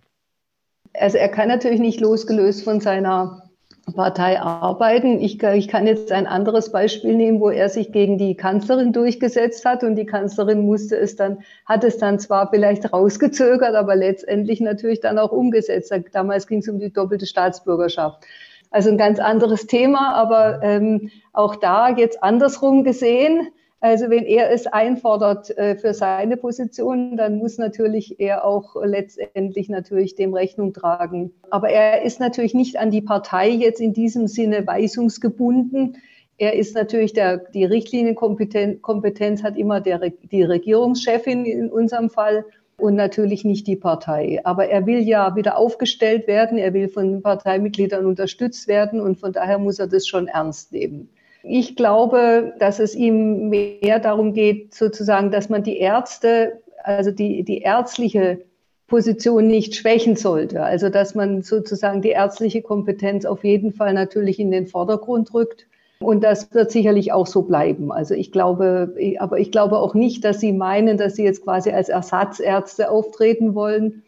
Also 0.95 1.17
er 1.17 1.29
kann 1.29 1.49
natürlich 1.49 1.81
nicht 1.81 2.01
losgelöst 2.01 2.65
von 2.65 2.81
seiner 2.81 3.48
Partei 3.93 4.41
arbeiten. 4.41 5.21
Ich, 5.21 5.43
ich, 5.43 5.69
kann 5.69 5.87
jetzt 5.87 6.13
ein 6.13 6.27
anderes 6.27 6.73
Beispiel 6.73 7.15
nehmen, 7.15 7.41
wo 7.41 7.51
er 7.51 7.69
sich 7.69 7.93
gegen 7.93 8.19
die 8.19 8.35
Kanzlerin 8.35 8.93
durchgesetzt 8.93 9.65
hat 9.65 9.85
und 9.85 9.97
die 9.97 10.07
Kanzlerin 10.07 10.65
musste 10.65 10.97
es 10.97 11.17
dann, 11.17 11.39
hat 11.67 11.85
es 11.85 11.99
dann 11.99 12.19
zwar 12.19 12.51
vielleicht 12.51 12.93
rausgezögert, 12.93 13.75
aber 13.75 13.97
letztendlich 13.97 14.61
natürlich 14.61 15.01
dann 15.01 15.19
auch 15.19 15.33
umgesetzt. 15.33 15.93
Damals 16.13 16.47
ging 16.47 16.59
es 16.61 16.69
um 16.69 16.79
die 16.79 16.93
doppelte 16.93 17.27
Staatsbürgerschaft. 17.27 18.25
Also 18.71 18.91
ein 18.91 18.99
ganz 18.99 19.19
anderes 19.19 19.67
Thema, 19.67 20.15
aber 20.15 20.63
ähm, 20.63 21.11
auch 21.33 21.57
da 21.57 21.89
jetzt 21.89 22.23
andersrum 22.23 22.85
gesehen. 22.85 23.49
Also 23.81 24.11
wenn 24.11 24.25
er 24.25 24.51
es 24.51 24.67
einfordert 24.67 25.57
äh, 25.57 25.77
für 25.77 25.95
seine 25.95 26.37
Position, 26.37 27.17
dann 27.17 27.39
muss 27.39 27.59
natürlich 27.59 28.19
er 28.19 28.45
auch 28.45 28.75
letztendlich 28.83 29.69
natürlich 29.69 30.17
dem 30.17 30.35
Rechnung 30.35 30.73
tragen. 30.73 31.33
Aber 31.51 31.71
er 31.71 32.03
ist 32.03 32.19
natürlich 32.19 32.55
nicht 32.55 32.79
an 32.79 32.91
die 32.91 33.03
Partei 33.03 33.51
jetzt 33.51 33.81
in 33.81 33.93
diesem 33.93 34.27
Sinne 34.27 34.67
weisungsgebunden. 34.67 35.99
Er 36.39 36.55
ist 36.55 36.75
natürlich 36.75 37.13
der, 37.13 37.37
die 37.39 37.65
Richtlinienkompetenz 37.65 39.43
hat 39.43 39.57
immer 39.57 39.81
der, 39.81 40.11
die 40.11 40.43
Regierungschefin 40.43 41.45
in 41.45 41.71
unserem 41.71 42.11
Fall 42.11 42.45
und 42.79 42.95
natürlich 42.95 43.45
nicht 43.45 43.67
die 43.67 43.77
Partei. 43.77 44.41
Aber 44.45 44.69
er 44.69 44.87
will 44.87 45.01
ja 45.01 45.37
wieder 45.37 45.57
aufgestellt 45.57 46.27
werden. 46.27 46.59
Er 46.59 46.75
will 46.75 46.89
von 46.89 47.23
Parteimitgliedern 47.23 48.07
unterstützt 48.07 48.67
werden 48.67 49.01
und 49.01 49.19
von 49.19 49.33
daher 49.33 49.59
muss 49.59 49.79
er 49.79 49.87
das 49.87 50.07
schon 50.07 50.27
ernst 50.27 50.73
nehmen. 50.73 51.11
Ich 51.51 51.77
glaube, 51.77 52.53
dass 52.59 52.79
es 52.79 52.95
ihm 52.95 53.49
mehr 53.49 54.01
darum 54.01 54.35
geht, 54.35 54.75
sozusagen, 54.75 55.31
dass 55.31 55.49
man 55.49 55.63
die 55.63 55.79
Ärzte, 55.79 56.61
also 56.85 57.11
die, 57.11 57.43
die 57.43 57.63
ärztliche 57.63 58.43
Position 58.87 59.47
nicht 59.47 59.75
schwächen 59.75 60.17
sollte. 60.17 60.63
Also, 60.63 60.91
dass 60.91 61.15
man 61.15 61.43
sozusagen 61.43 62.03
die 62.03 62.11
ärztliche 62.11 62.61
Kompetenz 62.61 63.25
auf 63.25 63.45
jeden 63.45 63.73
Fall 63.73 63.95
natürlich 63.95 64.39
in 64.39 64.51
den 64.51 64.67
Vordergrund 64.67 65.33
rückt. 65.33 65.67
Und 66.01 66.23
das 66.23 66.53
wird 66.55 66.71
sicherlich 66.71 67.13
auch 67.13 67.27
so 67.27 67.43
bleiben. 67.43 67.91
Also 67.91 68.15
ich 68.15 68.31
glaube, 68.31 68.95
aber 69.19 69.39
ich 69.41 69.51
glaube 69.51 69.79
auch 69.79 69.95
nicht, 69.95 70.25
dass 70.25 70.41
Sie 70.41 70.53
meinen, 70.53 70.97
dass 70.97 71.17
Sie 71.17 71.25
jetzt 71.25 71.43
quasi 71.43 71.71
als 71.71 71.89
Ersatzärzte 71.89 72.91
auftreten 72.91 73.55
wollen. 73.55 74.03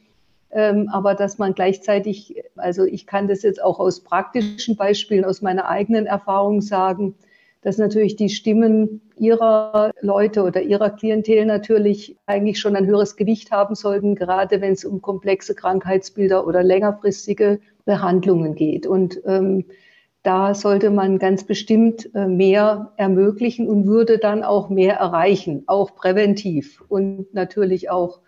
Ähm, 0.52 0.88
aber 0.92 1.14
dass 1.14 1.38
man 1.38 1.54
gleichzeitig, 1.54 2.42
also 2.56 2.84
ich 2.84 3.06
kann 3.06 3.28
das 3.28 3.42
jetzt 3.42 3.62
auch 3.62 3.80
aus 3.80 4.00
praktischen 4.00 4.76
Beispielen, 4.76 5.24
aus 5.24 5.42
meiner 5.42 5.68
eigenen 5.68 6.06
Erfahrung 6.06 6.60
sagen, 6.60 7.14
dass 7.62 7.78
natürlich 7.78 8.16
die 8.16 8.30
Stimmen 8.30 9.02
ihrer 9.16 9.92
Leute 10.00 10.42
oder 10.42 10.62
ihrer 10.62 10.90
Klientel 10.90 11.44
natürlich 11.44 12.16
eigentlich 12.26 12.58
schon 12.58 12.76
ein 12.76 12.86
höheres 12.86 13.16
Gewicht 13.16 13.50
haben 13.50 13.74
sollten, 13.74 14.14
gerade 14.14 14.60
wenn 14.60 14.72
es 14.72 14.84
um 14.84 15.02
komplexe 15.02 15.54
Krankheitsbilder 15.54 16.46
oder 16.46 16.62
längerfristige 16.62 17.60
Behandlungen 17.84 18.54
geht. 18.54 18.86
Und 18.86 19.20
ähm, 19.26 19.66
da 20.22 20.54
sollte 20.54 20.90
man 20.90 21.18
ganz 21.18 21.44
bestimmt 21.44 22.14
äh, 22.14 22.26
mehr 22.26 22.92
ermöglichen 22.96 23.68
und 23.68 23.86
würde 23.86 24.18
dann 24.18 24.42
auch 24.42 24.68
mehr 24.68 24.96
erreichen, 24.96 25.64
auch 25.66 25.94
präventiv 25.94 26.82
und 26.88 27.32
natürlich 27.34 27.90
auch 27.90 28.20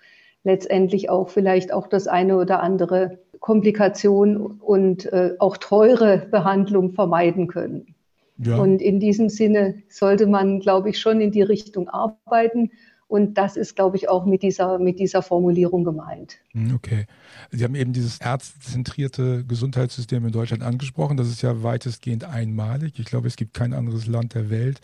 letztendlich 0.45 1.11
auch 1.11 1.29
vielleicht 1.29 1.73
auch 1.73 1.87
das 1.87 2.07
eine 2.07 2.37
oder 2.37 2.63
andere 2.63 3.19
Komplikation 3.41 4.59
und 4.61 5.13
äh, 5.13 5.35
auch 5.39 5.57
teure 5.57 6.19
Behandlung 6.19 6.93
vermeiden 6.93 7.47
können. 7.47 7.95
Ja. 8.39 8.57
Und 8.57 8.81
in 8.81 9.01
diesem 9.01 9.29
Sinne 9.29 9.83
sollte 9.89 10.27
man, 10.27 10.61
glaube 10.61 10.91
ich, 10.91 10.99
schon 10.99 11.21
in 11.21 11.31
die 11.31 11.43
Richtung 11.43 11.89
arbeiten. 11.89 12.71
Und 13.09 13.35
das 13.37 13.57
ist, 13.57 13.77
glaube 13.77 13.97
ich, 13.99 14.09
auch 14.09 14.25
mit 14.25 14.43
dieser, 14.43 14.79
mit 14.79 14.99
dieser 14.99 15.21
Formulierung 15.21 15.85
gemeint. 15.85 16.39
Hm, 16.53 16.75
okay. 16.75 17.07
Sie 17.51 17.63
haben 17.63 17.75
eben 17.75 17.93
dieses 17.93 18.19
ärztzentrierte 18.21 19.45
Gesundheitssystem 19.45 20.25
in 20.25 20.33
Deutschland 20.33 20.63
angesprochen. 20.63 21.19
Das 21.19 21.29
ist 21.29 21.43
ja 21.43 21.63
weitestgehend 21.63 22.25
einmalig. 22.25 22.99
Ich 22.99 23.05
glaube, 23.05 23.29
es 23.29 23.37
gibt 23.37 23.53
kein 23.53 23.75
anderes 23.75 24.07
Land 24.07 24.35
der 24.35 24.49
Welt, 24.49 24.81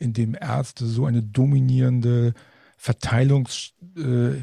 in 0.00 0.12
dem 0.12 0.34
Ärzte 0.34 0.86
so 0.86 1.06
eine 1.06 1.22
dominierende 1.22 2.34
Verteilungs- 2.76 3.72
äh, 3.96 4.42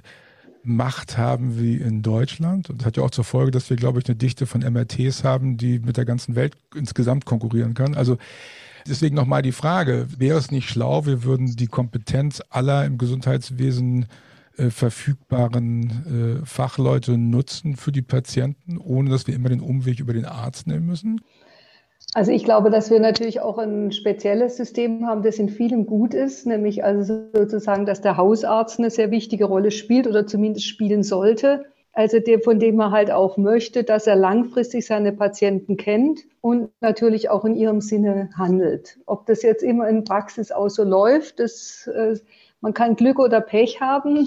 Macht 0.66 1.18
haben 1.18 1.60
wie 1.60 1.76
in 1.76 2.02
Deutschland. 2.02 2.70
Und 2.70 2.82
das 2.82 2.86
hat 2.86 2.98
ja 2.98 3.04
auch 3.04 3.12
zur 3.12 3.24
Folge, 3.24 3.52
dass 3.52 3.70
wir, 3.70 3.78
glaube 3.78 4.00
ich, 4.00 4.06
eine 4.08 4.16
Dichte 4.16 4.46
von 4.46 4.62
MRTs 4.62 5.24
haben, 5.24 5.58
die 5.58 5.80
mit 5.80 5.98
der 5.98 6.06
ganzen 6.06 6.36
Welt 6.36 6.58
insgesamt 6.74 7.26
konkurrieren 7.26 7.74
kann. 7.74 7.96
Also 7.96 8.18
deswegen 8.88 9.16
nochmal 9.16 9.42
die 9.42 9.52
Frage, 9.52 10.08
wäre 10.18 10.38
es 10.38 10.52
nicht 10.52 10.70
schlau, 10.70 11.06
wir 11.06 11.24
würden 11.24 11.56
die 11.56 11.68
Kompetenz 11.68 12.42
aller 12.50 12.86
im 12.86 12.98
Gesundheitswesen 12.98 14.08
äh, 14.58 14.70
verfügbaren 14.70 16.42
äh, 16.42 16.46
Fachleute 16.46 17.18
nutzen 17.18 17.76
für 17.76 17.92
die 17.92 18.02
Patienten, 18.02 18.78
ohne 18.78 19.10
dass 19.10 19.28
wir 19.28 19.36
immer 19.36 19.50
den 19.50 19.60
Umweg 19.60 20.00
über 20.00 20.14
den 20.14 20.26
Arzt 20.26 20.68
nehmen 20.68 20.86
müssen? 20.86 21.22
Also 22.16 22.32
ich 22.32 22.46
glaube, 22.46 22.70
dass 22.70 22.90
wir 22.90 23.02
natürlich 23.02 23.42
auch 23.42 23.58
ein 23.58 23.92
spezielles 23.92 24.56
System 24.56 25.06
haben, 25.06 25.22
das 25.22 25.38
in 25.38 25.50
vielem 25.50 25.86
gut 25.86 26.14
ist, 26.14 26.46
nämlich 26.48 26.82
also 26.82 27.28
sozusagen, 27.34 27.86
dass 27.86 28.00
der 28.00 28.16
Hausarzt 28.16 28.80
eine 28.80 28.90
sehr 28.90 29.12
wichtige 29.12 29.44
Rolle 29.44 29.70
spielt 29.70 30.08
oder 30.08 30.26
zumindest 30.26 30.66
spielen 30.66 31.04
sollte. 31.04 31.66
Also 31.92 32.20
der, 32.22 32.40
von 32.40 32.58
dem 32.58 32.80
er 32.80 32.92
halt 32.92 33.12
auch 33.12 33.36
möchte, 33.36 33.84
dass 33.84 34.08
er 34.08 34.16
langfristig 34.16 34.86
seine 34.86 35.12
Patienten 35.12 35.76
kennt 35.76 36.22
und 36.40 36.70
natürlich 36.80 37.30
auch 37.30 37.44
in 37.44 37.54
ihrem 37.54 37.82
Sinne 37.82 38.30
handelt. 38.38 38.98
Ob 39.06 39.26
das 39.26 39.42
jetzt 39.42 39.62
immer 39.62 39.90
in 39.90 40.06
Praxis 40.06 40.54
auch 40.54 40.70
so 40.70 40.86
läuft, 40.86 41.42
das, 41.42 41.86
äh, 41.94 42.16
man 42.62 42.74
kann 42.74 42.96
Glück 42.96 43.20
oder 43.20 43.42
Pech 43.42 43.82
haben. 43.82 44.26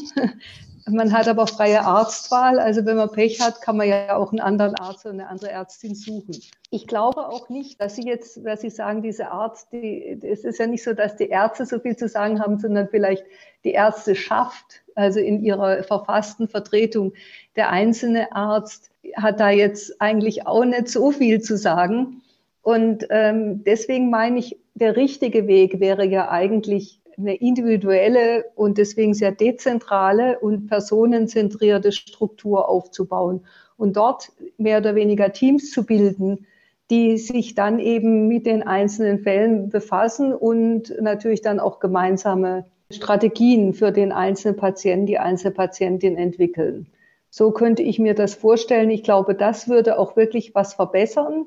Man 0.90 1.12
hat 1.12 1.28
aber 1.28 1.46
freie 1.46 1.84
Arztwahl. 1.84 2.58
Also 2.58 2.84
wenn 2.86 2.96
man 2.96 3.10
Pech 3.10 3.40
hat, 3.40 3.60
kann 3.62 3.76
man 3.76 3.88
ja 3.88 4.16
auch 4.16 4.30
einen 4.32 4.40
anderen 4.40 4.74
Arzt 4.76 5.04
oder 5.04 5.14
eine 5.14 5.28
andere 5.28 5.50
Ärztin 5.50 5.94
suchen. 5.94 6.36
Ich 6.70 6.86
glaube 6.86 7.26
auch 7.28 7.48
nicht, 7.48 7.80
dass 7.80 7.96
Sie 7.96 8.06
jetzt, 8.06 8.44
was 8.44 8.60
Sie 8.60 8.70
sagen, 8.70 9.02
diese 9.02 9.30
Arzt, 9.30 9.68
die, 9.72 10.18
es 10.22 10.44
ist 10.44 10.58
ja 10.58 10.66
nicht 10.66 10.82
so, 10.82 10.92
dass 10.92 11.16
die 11.16 11.28
Ärzte 11.28 11.66
so 11.66 11.78
viel 11.78 11.96
zu 11.96 12.08
sagen 12.08 12.40
haben, 12.40 12.58
sondern 12.58 12.88
vielleicht 12.88 13.24
die 13.64 13.72
Ärzte 13.72 14.14
schafft, 14.14 14.82
also 14.94 15.20
in 15.20 15.42
ihrer 15.44 15.82
verfassten 15.82 16.48
Vertretung. 16.48 17.12
Der 17.56 17.70
einzelne 17.70 18.32
Arzt 18.32 18.90
hat 19.16 19.40
da 19.40 19.50
jetzt 19.50 20.00
eigentlich 20.00 20.46
auch 20.46 20.64
nicht 20.64 20.88
so 20.88 21.10
viel 21.10 21.40
zu 21.40 21.56
sagen. 21.56 22.22
Und 22.62 23.06
ähm, 23.10 23.64
deswegen 23.64 24.10
meine 24.10 24.38
ich, 24.38 24.58
der 24.74 24.96
richtige 24.96 25.46
Weg 25.46 25.80
wäre 25.80 26.04
ja 26.04 26.30
eigentlich 26.30 26.97
eine 27.18 27.34
individuelle 27.34 28.44
und 28.54 28.78
deswegen 28.78 29.12
sehr 29.12 29.32
dezentrale 29.32 30.38
und 30.38 30.68
personenzentrierte 30.68 31.92
Struktur 31.92 32.68
aufzubauen 32.68 33.40
und 33.76 33.96
dort 33.96 34.32
mehr 34.56 34.78
oder 34.78 34.94
weniger 34.94 35.32
Teams 35.32 35.70
zu 35.70 35.84
bilden, 35.84 36.46
die 36.90 37.18
sich 37.18 37.54
dann 37.54 37.80
eben 37.80 38.28
mit 38.28 38.46
den 38.46 38.62
einzelnen 38.62 39.18
Fällen 39.18 39.68
befassen 39.68 40.32
und 40.32 40.94
natürlich 41.00 41.42
dann 41.42 41.60
auch 41.60 41.80
gemeinsame 41.80 42.66
Strategien 42.90 43.74
für 43.74 43.92
den 43.92 44.12
einzelnen 44.12 44.56
Patienten, 44.56 45.06
die 45.06 45.18
einzelne 45.18 45.54
Patientin 45.54 46.16
entwickeln. 46.16 46.86
So 47.30 47.50
könnte 47.50 47.82
ich 47.82 47.98
mir 47.98 48.14
das 48.14 48.34
vorstellen. 48.34 48.88
Ich 48.88 49.02
glaube, 49.02 49.34
das 49.34 49.68
würde 49.68 49.98
auch 49.98 50.16
wirklich 50.16 50.54
was 50.54 50.74
verbessern 50.74 51.46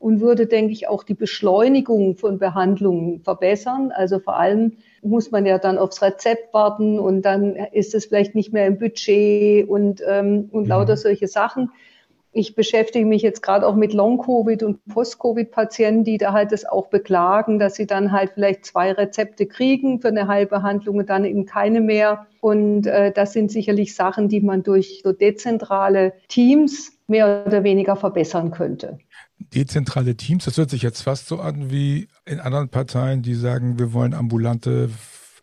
und 0.00 0.20
würde, 0.20 0.46
denke 0.46 0.72
ich, 0.72 0.88
auch 0.88 1.04
die 1.04 1.14
Beschleunigung 1.14 2.16
von 2.16 2.38
Behandlungen 2.38 3.20
verbessern. 3.20 3.92
Also 3.92 4.18
vor 4.18 4.36
allem 4.36 4.78
muss 5.02 5.30
man 5.30 5.46
ja 5.46 5.58
dann 5.58 5.78
aufs 5.78 6.02
Rezept 6.02 6.52
warten 6.52 6.98
und 6.98 7.22
dann 7.22 7.56
ist 7.56 7.94
es 7.94 8.06
vielleicht 8.06 8.34
nicht 8.34 8.52
mehr 8.52 8.66
im 8.66 8.78
Budget 8.78 9.68
und, 9.68 10.02
ähm, 10.06 10.48
und 10.52 10.64
mhm. 10.64 10.68
lauter 10.68 10.96
solche 10.96 11.28
Sachen. 11.28 11.70
ich 12.32 12.54
beschäftige 12.54 13.06
mich 13.06 13.22
jetzt 13.22 13.42
gerade 13.42 13.66
auch 13.66 13.74
mit 13.74 13.92
Long-Covid 13.92 14.62
und 14.62 14.84
Post-Covid-Patienten, 14.86 16.04
die 16.04 16.16
da 16.16 16.32
halt 16.32 16.52
das 16.52 16.64
auch 16.64 16.86
beklagen, 16.86 17.58
dass 17.58 17.74
sie 17.74 17.86
dann 17.86 18.12
halt 18.12 18.32
vielleicht 18.34 18.64
zwei 18.64 18.92
Rezepte 18.92 19.46
kriegen 19.46 20.00
für 20.00 20.08
eine 20.08 20.28
Heilbehandlung 20.28 20.98
und 20.98 21.10
dann 21.10 21.24
eben 21.24 21.44
keine 21.44 21.80
mehr. 21.80 22.26
Und 22.40 22.86
äh, 22.86 23.10
das 23.10 23.32
sind 23.32 23.50
sicherlich 23.50 23.96
Sachen, 23.96 24.28
die 24.28 24.40
man 24.40 24.62
durch 24.62 25.00
so 25.02 25.12
dezentrale 25.12 26.12
Teams 26.28 26.92
mehr 27.08 27.42
oder 27.46 27.64
weniger 27.64 27.96
verbessern 27.96 28.52
könnte. 28.52 28.98
Dezentrale 29.54 30.16
Teams, 30.16 30.44
das 30.44 30.56
hört 30.58 30.70
sich 30.70 30.82
jetzt 30.82 31.02
fast 31.02 31.26
so 31.26 31.40
an 31.40 31.70
wie 31.70 32.08
in 32.26 32.40
anderen 32.40 32.68
Parteien, 32.68 33.22
die 33.22 33.34
sagen, 33.34 33.78
wir 33.78 33.92
wollen 33.92 34.14
ambulante 34.14 34.90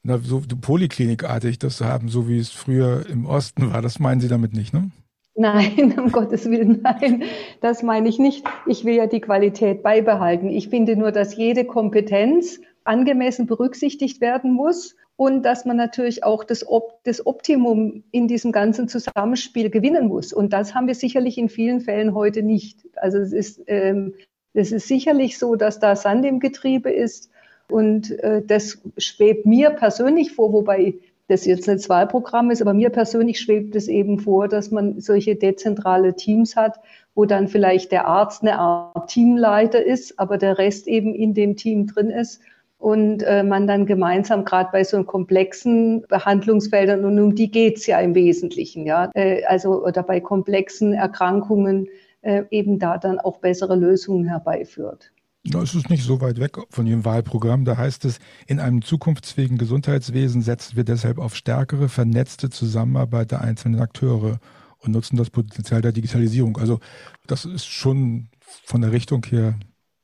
na, 0.04 0.20
so 0.20 0.42
poliklinikartig 0.62 1.60
das 1.60 1.82
haben, 1.82 2.08
so 2.08 2.30
wie 2.30 2.40
es 2.40 2.50
früher 2.50 3.06
im 3.10 3.26
Osten 3.26 3.74
war. 3.74 3.82
Das 3.82 4.00
meinen 4.00 4.22
Sie 4.22 4.30
damit 4.30 4.54
nicht, 4.54 4.74
ne? 4.74 4.92
Nein, 5.36 5.94
um 6.00 6.12
Gottes 6.12 6.50
Willen, 6.50 6.82
nein, 6.82 7.24
das 7.62 7.84
meine 7.84 8.08
ich 8.08 8.18
nicht. 8.18 8.46
Ich 8.66 8.86
will 8.86 8.96
ja 8.96 9.08
die 9.08 9.22
Qualität 9.22 9.84
beibehalten. 9.84 10.50
Ich 10.50 10.70
finde 10.70 10.96
nur, 10.96 11.12
dass 11.12 11.36
jede 11.36 11.66
Kompetenz 11.66 12.60
angemessen 12.84 13.46
berücksichtigt 13.46 14.22
werden 14.22 14.52
muss 14.54 14.96
und 15.18 15.42
dass 15.44 15.66
man 15.66 15.76
natürlich 15.76 16.24
auch 16.24 16.44
das, 16.44 16.66
Op 16.66 17.04
das 17.04 17.26
Optimum 17.26 18.04
in 18.12 18.28
diesem 18.28 18.52
ganzen 18.52 18.88
Zusammenspiel 18.88 19.72
gewinnen 19.72 20.08
muss. 20.08 20.32
Und 20.32 20.54
das 20.54 20.76
haben 20.76 20.88
wir 20.88 20.94
sicherlich 20.94 21.40
in 21.40 21.50
vielen 21.50 21.82
Fällen 21.82 22.14
heute 22.14 22.44
nicht. 22.44 22.88
Also 22.96 23.18
es 23.18 23.34
ist, 23.34 23.64
ähm, 23.66 24.14
es 24.54 24.72
ist 24.72 24.88
sicherlich 24.88 25.40
so, 25.40 25.56
dass 25.56 25.80
da 25.80 25.96
Sand 25.96 26.24
im 26.24 26.40
Getriebe 26.40 26.92
ist. 26.92 27.32
Und 27.70 28.12
äh, 28.20 28.44
das 28.46 28.80
schwebt 28.98 29.48
mir 29.48 29.72
persönlich 29.72 30.34
vor, 30.34 30.54
wobei 30.54 30.94
das 31.28 31.46
jetzt 31.46 31.68
ein 31.68 31.80
Wahlprogramm 31.90 32.52
ist, 32.52 32.62
aber 32.62 32.74
mir 32.74 32.92
persönlich 32.92 33.40
schwebt 33.40 33.76
es 33.76 33.88
eben 33.88 34.20
vor, 34.20 34.48
dass 34.48 34.72
man 34.72 35.02
solche 35.02 35.36
dezentrale 35.36 36.16
Teams 36.16 36.56
hat, 36.56 36.80
wo 37.16 37.26
dann 37.26 37.48
vielleicht 37.48 37.92
der 37.92 38.08
Arzt 38.08 38.44
eine 38.44 38.60
Art 38.60 39.10
Teamleiter 39.10 39.84
ist, 39.84 40.20
aber 40.20 40.38
der 40.38 40.58
Rest 40.60 40.88
eben 40.88 41.16
in 41.16 41.34
dem 41.34 41.58
Team 41.58 41.88
drin 41.88 42.12
ist 42.12 42.40
und 42.78 43.24
äh, 43.24 43.44
man 43.44 43.68
dann 43.68 43.86
gemeinsam 43.86 44.46
gerade 44.46 44.70
bei 44.72 44.84
so 44.84 45.04
komplexen 45.04 46.04
Behandlungsfeldern 46.08 47.06
und 47.06 47.20
um 47.20 47.36
die 47.36 47.50
geht's 47.50 47.88
ja 47.88 48.00
im 48.00 48.16
Wesentlichen, 48.16 48.86
ja, 48.86 49.10
äh, 49.14 49.44
also 49.46 49.84
oder 49.84 50.04
bei 50.04 50.20
komplexen 50.20 50.94
Erkrankungen 50.94 51.88
äh, 52.22 52.44
eben 52.52 52.80
da 52.80 52.98
dann 52.98 53.20
auch 53.20 53.38
bessere 53.40 53.76
Lösungen 53.76 54.28
herbeiführt. 54.28 55.12
Ja, 55.44 55.62
es 55.62 55.74
ist 55.76 55.90
nicht 55.90 56.04
so 56.04 56.20
weit 56.20 56.40
weg 56.40 56.58
von 56.70 56.86
Ihrem 56.86 57.06
Wahlprogramm. 57.06 57.64
Da 57.64 57.78
heißt 57.78 58.04
es, 58.04 58.20
in 58.48 58.60
einem 58.60 58.82
zukunftsfähigen 58.82 59.58
Gesundheitswesen 59.58 60.42
setzen 60.42 60.76
wir 60.76 60.84
deshalb 60.84 61.20
auf 61.20 61.36
stärkere, 61.36 61.88
vernetzte 61.88 62.50
Zusammenarbeit 62.50 63.32
der 63.32 63.42
einzelnen 63.42 63.80
Akteure 63.80 64.40
und 64.80 64.92
nutzen 64.92 65.16
das 65.16 65.30
Potenzial 65.30 65.82
der 65.82 65.94
Digitalisierung. 65.94 66.58
Also 66.58 66.80
das 67.28 67.46
ist 67.46 67.66
schon 67.66 68.28
von 68.42 68.82
der 68.82 68.92
Richtung 68.92 69.26
her 69.26 69.56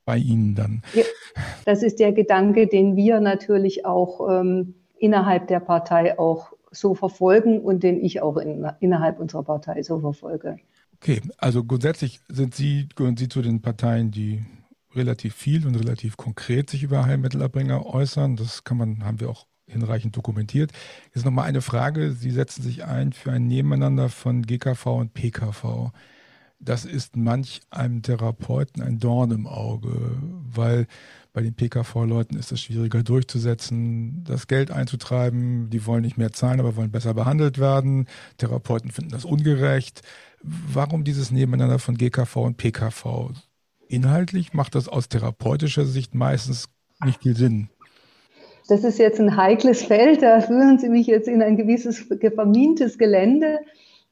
bei 0.06 0.18
Ihnen 0.18 0.56
dann. 0.56 0.82
Ja, 0.94 1.04
das 1.66 1.84
ist 1.84 2.00
der 2.00 2.12
Gedanke, 2.12 2.68
den 2.68 2.96
wir 2.96 3.20
natürlich 3.20 3.86
auch 3.86 4.30
ähm, 4.30 4.76
innerhalb 4.98 5.48
der 5.48 5.60
Partei 5.60 6.18
auch 6.18 6.54
so 6.72 6.96
verfolgen 6.96 7.62
und 7.62 7.84
den 7.84 8.04
ich 8.04 8.22
auch 8.22 8.38
in, 8.38 8.68
innerhalb 8.80 9.20
unserer 9.20 9.44
Partei 9.44 9.84
so 9.84 10.00
verfolge. 10.00 10.58
Okay, 10.96 11.22
also 11.38 11.64
grundsätzlich 11.64 12.22
sind 12.30 12.56
Sie, 12.56 12.88
gehören 12.96 13.18
Sie 13.18 13.28
zu 13.28 13.42
den 13.42 13.62
Parteien, 13.62 14.12
die 14.12 14.44
relativ 14.96 15.36
viel 15.36 15.66
und 15.68 15.76
relativ 15.76 16.18
konkret 16.18 16.70
sich 16.70 16.84
über 16.84 17.06
Heilmittelerbringer 17.06 17.86
äußern. 17.86 18.36
Das 18.36 18.64
kann 18.64 18.78
man, 18.78 19.04
haben 19.04 19.20
wir 19.20 19.30
auch 19.30 19.48
hinreichend 19.68 20.16
dokumentiert. 20.16 20.72
Jetzt 21.14 21.26
nochmal 21.26 21.48
eine 21.48 21.62
Frage. 21.62 22.12
Sie 22.12 22.32
setzen 22.32 22.64
sich 22.64 22.86
ein 22.86 23.14
für 23.14 23.32
ein 23.32 23.48
Nebeneinander 23.48 24.10
von 24.10 24.44
GKV 24.44 24.86
und 24.88 25.14
PKV. 25.14 25.92
Das 26.64 26.86
ist 26.86 27.16
manch 27.16 27.62
einem 27.70 28.02
Therapeuten 28.02 28.82
ein 28.82 29.00
Dorn 29.00 29.32
im 29.32 29.48
Auge, 29.48 30.18
weil 30.54 30.88
bei 31.34 31.42
den 31.42 31.56
PKV-Leuten 31.56 32.38
ist 32.38 32.52
es 32.52 32.62
schwieriger 32.62 33.04
durchzusetzen, 33.04 34.24
das 34.24 34.48
Geld 34.48 34.72
einzutreiben. 34.72 35.70
Die 35.70 35.86
wollen 35.86 36.04
nicht 36.04 36.18
mehr 36.18 36.32
zahlen, 36.32 36.60
aber 36.60 36.76
wollen 36.76 36.92
besser 36.92 37.14
behandelt 37.14 37.60
werden. 37.60 38.08
Therapeuten 38.38 38.92
finden 38.92 39.12
das 39.12 39.26
ungerecht. 39.26 40.02
Warum 40.42 41.04
dieses 41.04 41.32
Nebeneinander 41.32 41.80
von 41.80 41.98
GKV 41.98 42.36
und 42.38 42.58
PKV? 42.58 43.32
inhaltlich 43.94 44.54
macht 44.54 44.76
das 44.76 44.90
aus 44.90 45.08
therapeutischer 45.08 45.86
Sicht 45.86 46.16
meistens 46.16 46.70
nicht 47.06 47.22
viel 47.22 47.36
Sinn. 47.36 47.70
Das 48.68 48.84
ist 48.84 48.98
jetzt 48.98 49.20
ein 49.20 49.38
heikles 49.38 49.84
Feld, 49.84 50.22
da 50.22 50.42
führen 50.42 50.80
Sie 50.80 50.90
mich 50.90 51.06
jetzt 51.06 51.28
in 51.28 51.42
ein 51.42 51.58
gewisses 51.58 52.00
vermintes 52.00 52.98
Gelände. 52.98 53.60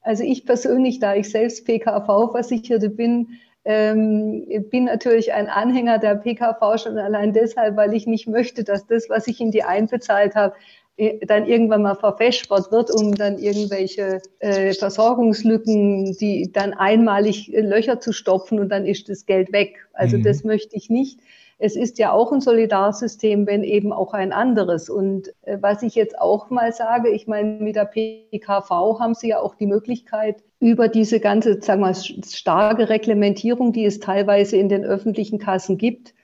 Also 0.01 0.23
ich 0.23 0.45
persönlich, 0.45 0.99
da 0.99 1.15
ich 1.15 1.29
selbst 1.29 1.65
PKV-Versicherte 1.65 2.89
bin, 2.89 3.39
ähm, 3.63 4.45
bin 4.71 4.85
natürlich 4.85 5.33
ein 5.33 5.47
Anhänger 5.47 5.99
der 5.99 6.15
PKV 6.15 6.77
schon 6.77 6.97
allein 6.97 7.33
deshalb, 7.33 7.77
weil 7.77 7.93
ich 7.93 8.07
nicht 8.07 8.27
möchte, 8.27 8.63
dass 8.63 8.87
das, 8.87 9.09
was 9.09 9.27
ich 9.27 9.39
in 9.39 9.51
die 9.51 9.63
einbezahlt 9.63 10.33
habe, 10.33 10.55
äh, 10.97 11.25
dann 11.25 11.45
irgendwann 11.45 11.83
mal 11.83 11.95
verfeschbart 11.95 12.71
wird, 12.71 12.89
um 12.91 13.13
dann 13.13 13.37
irgendwelche 13.37 14.21
äh, 14.39 14.73
Versorgungslücken, 14.73 16.17
die 16.17 16.51
dann 16.51 16.73
einmalig 16.73 17.53
äh, 17.53 17.61
Löcher 17.61 17.99
zu 17.99 18.13
stopfen 18.13 18.59
und 18.59 18.69
dann 18.69 18.85
ist 18.85 19.09
das 19.09 19.25
Geld 19.25 19.51
weg. 19.51 19.87
Also 19.93 20.17
mhm. 20.17 20.23
das 20.23 20.43
möchte 20.43 20.75
ich 20.75 20.89
nicht. 20.89 21.19
Es 21.63 21.75
ist 21.75 21.99
ja 21.99 22.11
auch 22.11 22.31
ein 22.31 22.41
Solidarsystem, 22.41 23.45
wenn 23.45 23.63
eben 23.63 23.93
auch 23.93 24.13
ein 24.13 24.33
anderes. 24.33 24.89
Und 24.89 25.31
äh, 25.43 25.59
was 25.61 25.83
ich 25.83 25.93
jetzt 25.93 26.17
auch 26.19 26.49
mal 26.49 26.73
sage, 26.73 27.09
ich 27.09 27.27
meine, 27.27 27.61
mit 27.61 27.75
der 27.75 27.85
PKV 27.85 28.99
haben 28.99 29.13
Sie 29.13 29.29
ja 29.29 29.39
auch 29.39 29.53
die 29.53 29.67
Möglichkeit, 29.67 30.43
über 30.59 30.87
diese 30.87 31.19
ganze, 31.19 31.61
sagen 31.61 31.81
wir, 31.81 31.93
starke 31.93 32.89
Reglementierung, 32.89 33.73
die 33.73 33.85
es 33.85 33.99
teilweise 33.99 34.57
in 34.57 34.69
den 34.69 34.83
öffentlichen 34.83 35.37
Kassen 35.37 35.77
gibt, 35.77 36.15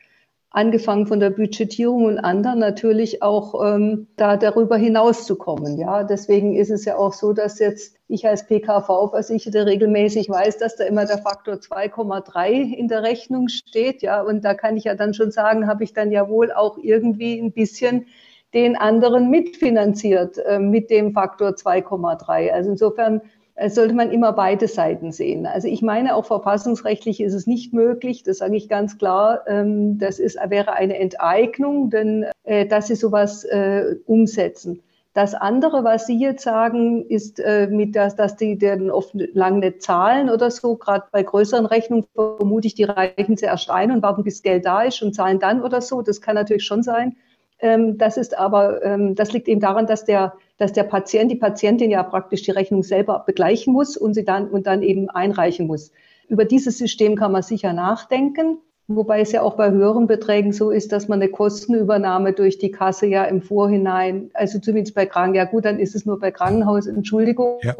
angefangen 0.58 1.06
von 1.06 1.20
der 1.20 1.30
Budgetierung 1.30 2.06
und 2.06 2.17
anderen 2.17 2.58
natürlich 2.58 3.22
auch 3.22 3.63
ähm, 3.63 4.08
da 4.15 4.38
darüber 4.38 4.76
hinaus 4.76 5.28
zu 5.28 5.36
kommen. 5.36 5.78
Ja, 5.78 6.04
deswegen 6.04 6.56
ist 6.56 6.72
es 6.72 6.84
ja 6.84 6.98
auch 6.98 7.13
so, 7.13 7.32
dass 7.32 7.60
jetzt 7.60 7.96
ich 8.08 8.28
als 8.28 8.48
PKV-Versicherte 8.48 9.67
regelmäßig 9.67 10.30
weiß, 10.30 10.58
dass 10.58 10.76
da 10.76 10.86
immer 10.86 11.06
der 11.06 11.20
Faktor 11.20 11.56
2,3 11.56 12.74
in 12.74 12.88
der 12.88 13.04
Rechnung 13.04 13.50
steht. 13.50 14.02
Ja, 14.02 14.24
und 14.24 14.43
da 14.43 14.56
kann 14.56 14.78
ich 14.78 14.86
ja 14.86 14.96
dann 14.96 15.13
schon 15.13 15.30
sagen, 15.30 15.67
habe 15.67 15.84
ich 15.84 15.93
dann 15.93 16.12
ja 16.12 16.28
wohl 16.28 16.52
auch 16.52 16.80
irgendwie 16.82 17.39
ein 17.39 17.52
bisschen 17.52 18.08
den 18.56 18.76
anderen 18.76 19.30
mitfinanziert 19.30 20.39
äh, 20.39 20.58
mit 20.58 20.89
dem 20.89 21.13
Faktor 21.13 21.50
2,3. 21.50 22.50
Also 22.50 22.72
insofern 22.72 23.22
sollte 23.67 23.96
man 23.96 24.12
immer 24.12 24.34
beide 24.34 24.67
Seiten 24.67 25.12
sehen. 25.12 25.46
Also 25.46 25.67
ich 25.67 25.82
meine, 25.82 26.15
auch 26.15 26.26
verfassungsrechtlich 26.26 27.22
ist 27.22 27.34
es 27.34 27.48
nicht 27.48 27.74
möglich, 27.74 28.24
das 28.24 28.38
sage 28.38 28.56
ich 28.56 28.70
ganz 28.70 28.98
klar, 28.98 29.41
ähm, 29.48 29.98
das 29.98 30.20
ist, 30.20 30.38
wäre 30.50 30.74
eine 30.74 30.98
Enteignung, 31.00 31.89
denn 31.89 32.26
äh, 32.43 32.65
dass 32.65 32.88
sie 32.88 32.96
sowas 32.96 33.43
äh, 33.43 33.96
umsetzen. 34.06 34.82
Das 35.17 35.34
andere, 35.34 35.84
was 35.84 36.06
Sie 36.06 36.20
jetzt 36.20 36.43
sagen, 36.43 37.04
ist 37.08 37.39
äh, 37.39 37.65
mit 37.72 37.96
das, 37.96 38.15
dass 38.15 38.36
die 38.36 38.56
dann 38.56 38.91
oft 38.91 39.15
lang 39.15 39.58
nicht 39.58 39.82
zahlen 39.82 40.30
oder 40.30 40.52
so. 40.52 40.76
Gerade 40.76 41.06
bei 41.12 41.24
größeren 41.24 41.65
Rechnungen 41.65 42.06
vermute 42.13 42.67
ich, 42.67 42.76
die 42.76 42.84
reichen 42.84 43.36
sie 43.36 43.46
erst 43.46 43.72
ein 43.72 43.91
und 43.91 44.04
warten, 44.04 44.24
bis 44.24 44.43
Geld 44.43 44.67
da 44.67 44.84
ist 44.84 45.02
und 45.02 45.15
zahlen 45.15 45.39
dann 45.39 45.63
oder 45.63 45.82
so. 45.82 46.04
Das 46.04 46.22
kann 46.22 46.36
natürlich 46.36 46.65
schon 46.65 46.84
sein. 46.84 47.15
Ähm, 47.60 47.98
das 47.98 48.17
ist 48.17 48.38
aber, 48.38 48.84
ähm, 48.84 49.15
das 49.15 49.34
liegt 49.34 49.48
eben 49.48 49.60
daran, 49.60 49.88
dass 49.88 50.06
der, 50.06 50.36
dass 50.58 50.74
der 50.74 50.84
Patient, 50.84 51.32
die 51.32 51.36
Patientin 51.36 51.91
ja 51.91 52.04
praktisch 52.04 52.41
die 52.43 52.52
Rechnung 52.52 52.84
selber 52.84 53.24
begleichen 53.26 53.74
muss 53.74 53.96
und 53.96 54.13
sie 54.13 54.26
dann, 54.26 54.48
und 54.50 54.67
dann 54.67 54.82
eben 54.82 55.10
einreichen 55.10 55.67
muss. 55.67 55.91
Über 56.28 56.46
dieses 56.46 56.78
System 56.78 57.15
kann 57.15 57.32
man 57.32 57.43
sicher 57.43 57.74
nachdenken. 57.74 58.58
Wobei 58.89 59.20
es 59.20 59.34
ja 59.34 59.41
auch 59.41 59.56
bei 59.56 59.70
höheren 59.70 60.08
Beträgen 60.08 60.54
so 60.54 60.72
ist, 60.72 60.93
dass 60.93 61.10
man 61.10 61.22
eine 61.22 61.30
Kostenübernahme 61.30 62.32
durch 62.32 62.58
die 62.58 62.72
Kasse 62.72 63.06
ja 63.06 63.26
im 63.26 63.41
Vorhinein, 63.41 64.32
also 64.34 64.60
zumindest 64.60 64.96
bei 64.96 65.06
Kranken, 65.06 65.36
ja 65.36 65.43
gut, 65.43 65.65
dann 65.65 65.78
ist 65.78 65.93
es 65.93 66.06
nur 66.06 66.20
bei 66.20 66.32
Krankenhaus, 66.32 66.88
Entschuldigung. 66.88 67.60
Ja. 67.63 67.76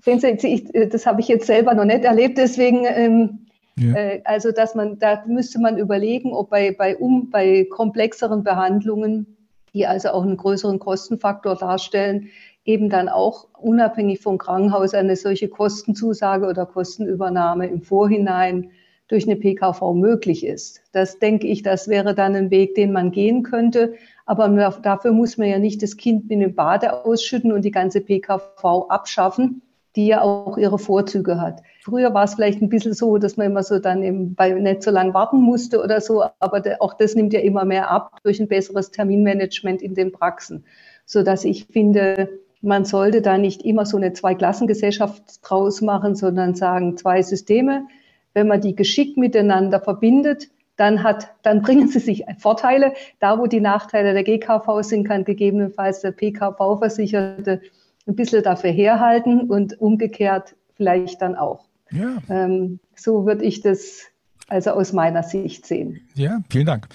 Sehen 0.00 0.20
Sie, 0.20 0.46
ich, 0.46 0.90
das 0.90 1.06
habe 1.06 1.20
ich 1.20 1.26
jetzt 1.26 1.46
selber 1.46 1.74
noch 1.74 1.84
nicht 1.84 2.04
erlebt, 2.04 2.38
deswegen 2.38 2.84
ähm, 2.86 3.48
ja. 3.78 3.94
Äh, 3.94 4.22
also, 4.24 4.52
dass 4.52 4.74
man, 4.74 4.98
da 4.98 5.24
müsste 5.26 5.60
man 5.60 5.78
überlegen, 5.78 6.32
ob 6.32 6.50
bei, 6.50 6.72
bei, 6.72 6.96
um, 6.96 7.30
bei 7.30 7.66
komplexeren 7.70 8.42
Behandlungen, 8.42 9.37
die 9.78 9.86
also 9.86 10.10
auch 10.10 10.22
einen 10.22 10.36
größeren 10.36 10.80
Kostenfaktor 10.80 11.54
darstellen, 11.54 12.30
eben 12.64 12.90
dann 12.90 13.08
auch 13.08 13.46
unabhängig 13.58 14.20
vom 14.20 14.36
Krankenhaus 14.36 14.92
eine 14.92 15.14
solche 15.14 15.48
Kostenzusage 15.48 16.46
oder 16.46 16.66
Kostenübernahme 16.66 17.68
im 17.68 17.80
Vorhinein 17.80 18.72
durch 19.06 19.24
eine 19.24 19.36
PKV 19.36 19.94
möglich 19.94 20.44
ist. 20.44 20.82
Das 20.92 21.18
denke 21.18 21.46
ich, 21.46 21.62
das 21.62 21.88
wäre 21.88 22.14
dann 22.14 22.34
ein 22.34 22.50
Weg, 22.50 22.74
den 22.74 22.92
man 22.92 23.12
gehen 23.12 23.42
könnte. 23.44 23.94
Aber 24.26 24.48
dafür 24.82 25.12
muss 25.12 25.38
man 25.38 25.48
ja 25.48 25.58
nicht 25.58 25.82
das 25.82 25.96
Kind 25.96 26.28
mit 26.28 26.42
dem 26.42 26.54
Bade 26.54 27.04
ausschütten 27.04 27.52
und 27.52 27.64
die 27.64 27.70
ganze 27.70 28.00
PKV 28.00 28.86
abschaffen, 28.88 29.62
die 29.96 30.06
ja 30.06 30.22
auch 30.22 30.58
ihre 30.58 30.78
Vorzüge 30.78 31.40
hat. 31.40 31.62
Früher 31.82 32.12
war 32.14 32.24
es 32.24 32.34
vielleicht 32.34 32.60
ein 32.62 32.68
bisschen 32.68 32.94
so, 32.94 33.18
dass 33.18 33.36
man 33.36 33.46
immer 33.46 33.62
so 33.62 33.78
dann 33.78 34.02
eben 34.02 34.34
bei 34.34 34.52
nicht 34.52 34.82
so 34.82 34.90
lange 34.90 35.14
warten 35.14 35.40
musste 35.40 35.82
oder 35.82 36.00
so, 36.00 36.24
aber 36.38 36.62
auch 36.80 36.94
das 36.94 37.14
nimmt 37.14 37.32
ja 37.32 37.40
immer 37.40 37.64
mehr 37.64 37.90
ab 37.90 38.18
durch 38.22 38.40
ein 38.40 38.48
besseres 38.48 38.90
Terminmanagement 38.90 39.82
in 39.82 39.94
den 39.94 40.12
Praxen, 40.12 40.64
so 41.04 41.22
dass 41.22 41.44
ich 41.44 41.66
finde, 41.66 42.28
man 42.60 42.84
sollte 42.84 43.22
da 43.22 43.38
nicht 43.38 43.62
immer 43.62 43.86
so 43.86 43.96
eine 43.96 44.12
Zweiklassengesellschaft 44.12 45.22
draus 45.42 45.80
machen, 45.80 46.14
sondern 46.14 46.54
sagen, 46.54 46.96
zwei 46.96 47.22
Systeme. 47.22 47.86
Wenn 48.34 48.48
man 48.48 48.60
die 48.60 48.74
geschickt 48.74 49.16
miteinander 49.16 49.80
verbindet, 49.80 50.48
dann 50.76 51.02
hat, 51.02 51.28
dann 51.42 51.62
bringen 51.62 51.88
sie 51.88 52.00
sich 52.00 52.24
Vorteile. 52.38 52.94
Da, 53.20 53.38
wo 53.38 53.46
die 53.46 53.60
Nachteile 53.60 54.12
der 54.12 54.24
GKV 54.24 54.82
sind, 54.82 55.06
kann 55.06 55.24
gegebenenfalls 55.24 56.00
der 56.00 56.12
PKV-Versicherte 56.12 57.60
ein 58.08 58.16
bisschen 58.16 58.42
dafür 58.42 58.70
herhalten 58.70 59.42
und 59.42 59.80
umgekehrt 59.80 60.56
vielleicht 60.74 61.22
dann 61.22 61.36
auch. 61.36 61.66
Ja. 61.90 62.18
Ähm, 62.28 62.80
so 62.96 63.26
würde 63.26 63.44
ich 63.44 63.60
das 63.60 64.06
also 64.48 64.70
aus 64.70 64.92
meiner 64.92 65.22
Sicht 65.22 65.66
sehen. 65.66 66.00
Ja, 66.14 66.40
vielen 66.50 66.66
Dank. 66.66 66.88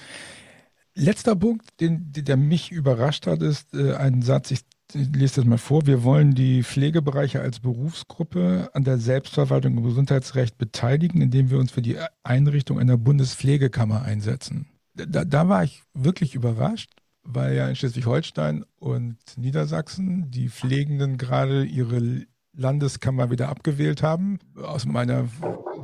Letzter 0.94 1.34
Punkt, 1.34 1.80
den, 1.80 2.12
der 2.12 2.36
mich 2.36 2.70
überrascht 2.70 3.26
hat, 3.26 3.42
ist 3.42 3.74
äh, 3.74 3.94
ein 3.94 4.22
Satz, 4.22 4.50
ich 4.50 4.60
lese 4.92 5.36
das 5.36 5.44
mal 5.44 5.58
vor. 5.58 5.86
Wir 5.86 6.04
wollen 6.04 6.34
die 6.34 6.62
Pflegebereiche 6.62 7.40
als 7.40 7.60
Berufsgruppe 7.60 8.70
an 8.74 8.84
der 8.84 8.98
Selbstverwaltung 8.98 9.78
im 9.78 9.84
Gesundheitsrecht 9.84 10.58
beteiligen, 10.58 11.20
indem 11.20 11.50
wir 11.50 11.58
uns 11.58 11.72
für 11.72 11.82
die 11.82 11.96
Einrichtung 12.22 12.78
einer 12.78 12.96
Bundespflegekammer 12.96 14.02
einsetzen. 14.02 14.66
Da, 14.94 15.24
da 15.24 15.48
war 15.48 15.64
ich 15.64 15.82
wirklich 15.94 16.36
überrascht, 16.36 16.90
weil 17.24 17.54
ja 17.54 17.68
in 17.68 17.76
Schleswig-Holstein 17.76 18.64
und 18.78 19.16
Niedersachsen 19.36 20.30
die 20.30 20.48
Pflegenden 20.48 21.18
gerade 21.18 21.64
ihre 21.64 22.26
Landeskammer 22.56 23.30
wieder 23.30 23.48
abgewählt 23.48 24.02
haben. 24.02 24.38
Aus 24.56 24.86
meiner 24.86 25.28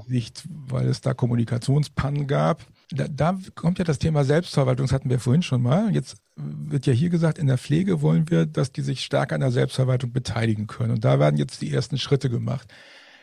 Sicht, 0.07 0.45
weil 0.49 0.87
es 0.87 1.01
da 1.01 1.15
Kommunikationspannen 1.15 2.27
gab. 2.27 2.65
Da, 2.91 3.07
da, 3.09 3.39
kommt 3.55 3.79
ja 3.79 3.85
das 3.85 3.99
Thema 3.99 4.25
Selbstverwaltung, 4.25 4.87
das 4.87 4.93
hatten 4.93 5.11
wir 5.11 5.21
vorhin 5.21 5.43
schon 5.43 5.63
mal. 5.63 5.93
Jetzt 5.93 6.17
wird 6.37 6.87
ja 6.87 6.93
hier 6.93 7.11
gesagt, 7.11 7.39
in 7.39 7.47
der 7.47 7.59
Pflege 7.59 8.03
wollen 8.03 8.31
wir, 8.31 8.47
dass 8.47 8.73
die 8.73 8.83
sich 8.83 9.05
stärker 9.05 9.35
an 9.35 9.41
der 9.41 9.51
Selbstverwaltung 9.51 10.13
beteiligen 10.13 10.67
können. 10.67 10.93
Und 10.93 11.05
da 11.05 11.19
werden 11.19 11.37
jetzt 11.37 11.63
die 11.63 11.73
ersten 11.73 11.99
Schritte 11.99 12.31
gemacht. 12.31 12.73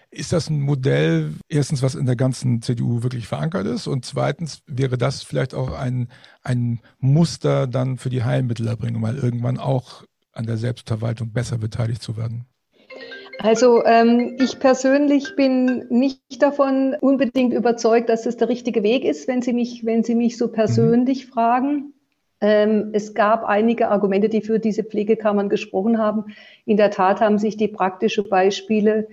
Ist 0.10 0.32
das 0.32 0.50
ein 0.50 0.62
Modell, 0.62 1.34
erstens, 1.50 1.84
was 1.84 1.96
in 1.96 2.06
der 2.06 2.16
ganzen 2.16 2.62
CDU 2.62 3.04
wirklich 3.04 3.28
verankert 3.28 3.68
ist? 3.68 3.88
Und 3.88 4.06
zweitens, 4.06 4.62
wäre 4.66 4.98
das 4.98 5.24
vielleicht 5.24 5.54
auch 5.54 5.72
ein, 5.72 6.10
ein 6.44 6.80
Muster 7.00 7.68
dann 7.68 7.98
für 7.98 8.10
die 8.10 8.24
Heilmittelerbringung, 8.24 9.02
mal 9.02 9.18
irgendwann 9.18 9.58
auch 9.58 10.04
an 10.32 10.46
der 10.46 10.58
Selbstverwaltung 10.58 11.34
besser 11.34 11.58
beteiligt 11.58 12.02
zu 12.02 12.16
werden? 12.16 12.46
Also 13.40 13.84
ähm, 13.86 14.38
ich 14.40 14.60
persönlich 14.60 15.36
bin 15.36 15.86
nicht 15.90 16.42
davon 16.42 16.96
unbedingt 17.00 17.54
überzeugt, 17.54 18.10
dass 18.10 18.26
es 18.26 18.38
der 18.38 18.50
richtige 18.50 18.84
Weg 18.84 19.04
ist, 19.04 19.28
wenn 19.28 19.42
Sie 19.42 19.54
mich, 19.54 19.86
wenn 19.86 20.04
Sie 20.04 20.16
mich 20.16 20.38
so 20.38 20.48
persönlich 20.48 21.28
mhm. 21.28 21.32
fragen. 21.32 21.94
Ähm, 22.40 22.90
es 22.94 23.14
gab 23.14 23.44
einige 23.44 23.90
Argumente, 23.90 24.30
die 24.30 24.42
für 24.42 24.60
diese 24.60 24.84
Pflegekammern 24.84 25.50
gesprochen 25.50 25.98
haben. 25.98 26.26
In 26.66 26.78
der 26.78 26.92
Tat 26.92 27.20
haben 27.20 27.38
sich 27.38 27.58
die 27.58 27.68
praktischen 27.68 28.30
Beispiele 28.30 29.08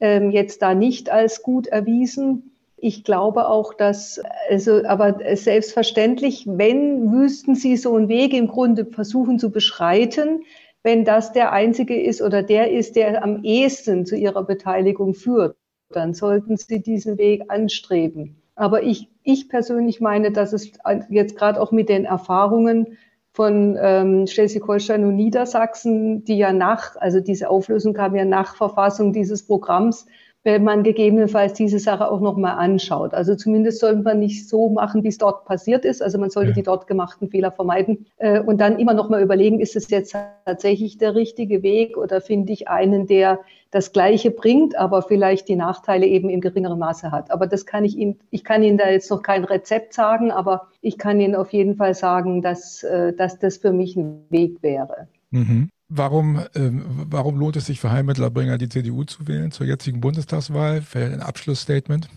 jetzt 0.00 0.62
da 0.62 0.74
nicht 0.74 1.10
als 1.10 1.42
gut 1.42 1.66
erwiesen. 1.66 2.52
Ich 2.76 3.02
glaube 3.02 3.48
auch, 3.48 3.74
dass, 3.74 4.20
also, 4.48 4.84
aber 4.84 5.18
selbstverständlich, 5.34 6.44
wenn 6.46 7.10
wüssten 7.12 7.56
Sie 7.56 7.76
so 7.76 7.96
einen 7.96 8.08
Weg 8.08 8.32
im 8.32 8.46
Grunde 8.46 8.86
versuchen 8.86 9.40
zu 9.40 9.50
beschreiten, 9.50 10.44
wenn 10.84 11.04
das 11.04 11.32
der 11.32 11.52
einzige 11.52 12.00
ist 12.00 12.22
oder 12.22 12.42
der 12.42 12.70
ist, 12.70 12.94
der 12.94 13.22
am 13.24 13.42
ehesten 13.42 14.06
zu 14.06 14.16
ihrer 14.16 14.44
Beteiligung 14.44 15.14
führt, 15.14 15.56
dann 15.90 16.14
sollten 16.14 16.56
sie 16.56 16.80
diesen 16.80 17.18
Weg 17.18 17.42
anstreben. 17.48 18.40
Aber 18.54 18.82
ich, 18.82 19.08
ich 19.22 19.48
persönlich 19.48 20.00
meine, 20.00 20.32
dass 20.32 20.52
es 20.52 20.72
jetzt 21.10 21.36
gerade 21.36 21.60
auch 21.60 21.72
mit 21.72 21.88
den 21.88 22.04
Erfahrungen 22.04 22.98
von 23.38 23.78
ähm, 23.80 24.26
Schleswig-Holstein 24.26 25.04
und 25.04 25.14
Niedersachsen, 25.14 26.24
die 26.24 26.38
ja 26.38 26.52
nach, 26.52 26.96
also 26.96 27.20
diese 27.20 27.48
Auflösung 27.48 27.94
kam 27.94 28.16
ja 28.16 28.24
nach 28.24 28.56
Verfassung 28.56 29.12
dieses 29.12 29.46
Programms, 29.46 30.06
wenn 30.44 30.64
man 30.64 30.82
gegebenenfalls 30.82 31.54
diese 31.54 31.78
Sache 31.78 32.10
auch 32.10 32.20
nochmal 32.20 32.58
anschaut. 32.58 33.12
Also 33.12 33.34
zumindest 33.34 33.80
sollte 33.80 34.02
man 34.02 34.20
nicht 34.20 34.48
so 34.48 34.68
machen, 34.68 35.02
wie 35.02 35.08
es 35.08 35.18
dort 35.18 35.44
passiert 35.44 35.84
ist. 35.84 36.02
Also 36.02 36.18
man 36.18 36.30
sollte 36.30 36.50
ja. 36.50 36.54
die 36.54 36.62
dort 36.62 36.86
gemachten 36.86 37.28
Fehler 37.28 37.50
vermeiden 37.50 38.06
äh, 38.18 38.40
und 38.40 38.60
dann 38.60 38.78
immer 38.78 38.94
nochmal 38.94 39.22
überlegen, 39.22 39.60
ist 39.60 39.76
es 39.76 39.90
jetzt 39.90 40.16
tatsächlich 40.44 40.96
der 40.96 41.14
richtige 41.14 41.62
Weg 41.62 41.96
oder 41.96 42.20
finde 42.20 42.52
ich 42.52 42.68
einen, 42.68 43.06
der 43.06 43.40
das 43.70 43.92
Gleiche 43.92 44.30
bringt, 44.30 44.76
aber 44.76 45.02
vielleicht 45.02 45.48
die 45.48 45.56
Nachteile 45.56 46.06
eben 46.06 46.30
im 46.30 46.40
geringeren 46.40 46.78
Maße 46.78 47.10
hat. 47.10 47.30
Aber 47.30 47.46
das 47.46 47.66
kann 47.66 47.84
ich 47.84 47.96
Ihnen, 47.96 48.18
ich 48.30 48.44
kann 48.44 48.62
Ihnen 48.62 48.78
da 48.78 48.88
jetzt 48.88 49.10
noch 49.10 49.22
kein 49.22 49.44
Rezept 49.44 49.92
sagen, 49.92 50.30
aber 50.30 50.68
ich 50.80 50.96
kann 50.96 51.20
Ihnen 51.20 51.34
auf 51.34 51.52
jeden 51.52 51.76
Fall 51.76 51.94
sagen, 51.94 52.40
dass, 52.40 52.82
äh, 52.84 53.12
dass 53.12 53.38
das 53.38 53.58
für 53.58 53.72
mich 53.72 53.96
ein 53.96 54.24
Weg 54.30 54.62
wäre. 54.62 55.08
Mhm. 55.30 55.68
Warum, 55.90 56.40
ähm, 56.54 56.84
warum 57.08 57.38
lohnt 57.38 57.56
es 57.56 57.66
sich 57.66 57.80
für 57.80 57.90
Heilmittelerbringer, 57.90 58.58
die 58.58 58.68
CDU 58.68 59.04
zu 59.04 59.26
wählen 59.26 59.50
zur 59.50 59.66
jetzigen 59.66 60.02
Bundestagswahl? 60.02 60.82
Vielleicht 60.82 61.14
ein 61.14 61.22
Abschlussstatement? 61.22 62.08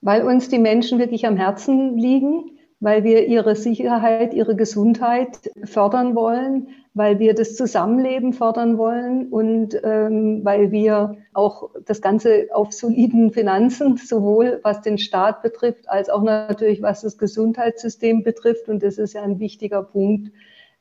Weil 0.00 0.22
uns 0.22 0.48
die 0.48 0.60
Menschen 0.60 1.00
wirklich 1.00 1.26
am 1.26 1.36
Herzen 1.36 1.98
liegen, 1.98 2.52
weil 2.78 3.02
wir 3.02 3.26
ihre 3.26 3.56
Sicherheit, 3.56 4.32
ihre 4.32 4.54
Gesundheit 4.54 5.50
fördern 5.64 6.14
wollen, 6.14 6.68
weil 6.94 7.18
wir 7.18 7.34
das 7.34 7.56
Zusammenleben 7.56 8.32
fördern 8.32 8.78
wollen 8.78 9.28
und 9.28 9.78
ähm, 9.82 10.40
weil 10.44 10.70
wir 10.70 11.16
auch 11.34 11.70
das 11.84 12.00
Ganze 12.00 12.46
auf 12.52 12.72
soliden 12.72 13.32
Finanzen, 13.32 13.96
sowohl 13.96 14.60
was 14.62 14.82
den 14.82 14.98
Staat 14.98 15.42
betrifft, 15.42 15.88
als 15.88 16.10
auch 16.10 16.22
natürlich 16.22 16.80
was 16.80 17.02
das 17.02 17.18
Gesundheitssystem 17.18 18.22
betrifft, 18.22 18.68
und 18.68 18.84
das 18.84 18.98
ist 18.98 19.14
ja 19.14 19.22
ein 19.22 19.40
wichtiger 19.40 19.82
Punkt, 19.82 20.32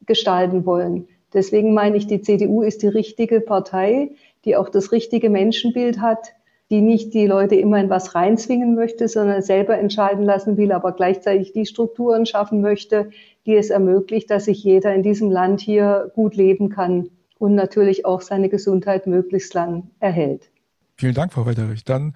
gestalten 0.06 0.66
wollen. 0.66 1.08
Deswegen 1.34 1.74
meine 1.74 1.98
ich, 1.98 2.08
die 2.08 2.22
CDU 2.22 2.62
ist 2.64 2.82
die 2.82 2.88
richtige 2.88 3.42
Partei, 3.42 4.12
die 4.46 4.56
auch 4.56 4.70
das 4.70 4.92
richtige 4.92 5.30
Menschenbild 5.30 6.00
hat, 6.00 6.34
die 6.70 6.82
nicht 6.82 7.14
die 7.14 7.26
Leute 7.26 7.56
immer 7.56 7.80
in 7.80 7.90
was 7.90 8.16
reinzwingen 8.16 8.76
möchte, 8.76 9.08
sondern 9.08 9.42
selber 9.42 9.78
entscheiden 9.78 10.24
lassen 10.24 10.58
will, 10.58 10.72
aber 10.72 10.92
gleichzeitig 10.92 11.52
die 11.52 11.66
Strukturen 11.66 12.26
schaffen 12.26 12.62
möchte, 12.62 13.10
die 13.46 13.56
es 13.56 13.70
ermöglicht, 13.70 14.30
dass 14.30 14.46
sich 14.46 14.64
jeder 14.64 14.94
in 14.94 15.02
diesem 15.02 15.32
Land 15.32 15.62
hier 15.62 16.12
gut 16.14 16.36
leben 16.36 16.70
kann 16.70 17.10
und 17.40 17.56
natürlich 17.56 18.06
auch 18.06 18.22
seine 18.22 18.50
Gesundheit 18.50 19.08
möglichst 19.08 19.54
lang 19.54 19.90
erhält. 20.00 20.52
Vielen 20.96 21.16
Dank, 21.16 21.34
Frau 21.34 21.46
Wetterich. 21.46 21.86
Dann 21.86 22.14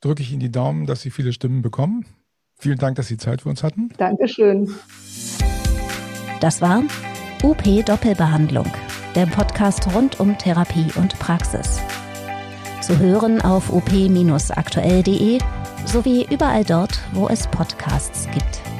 drücke 0.00 0.22
ich 0.22 0.30
Ihnen 0.30 0.40
die 0.40 0.52
Daumen, 0.52 0.86
dass 0.86 1.00
Sie 1.00 1.10
viele 1.10 1.32
Stimmen 1.32 1.62
bekommen. 1.62 2.04
Vielen 2.54 2.78
Dank, 2.78 2.96
dass 2.96 3.08
Sie 3.08 3.16
Zeit 3.16 3.42
für 3.42 3.48
uns 3.48 3.62
hatten. 3.62 3.90
Dankeschön. 3.98 4.70
Das 6.40 6.60
war 6.60 6.82
UP 7.42 7.62
Doppelbehandlung, 7.84 8.66
der 9.14 9.26
Podcast 9.26 9.94
rund 9.94 10.18
um 10.18 10.36
Therapie 10.38 10.90
und 10.96 11.18
Praxis. 11.18 11.80
Zu 12.80 12.98
hören 12.98 13.42
auf 13.42 13.70
op-aktuell.de 13.70 15.38
sowie 15.84 16.26
überall 16.30 16.64
dort, 16.64 16.98
wo 17.12 17.28
es 17.28 17.46
Podcasts 17.48 18.26
gibt. 18.32 18.75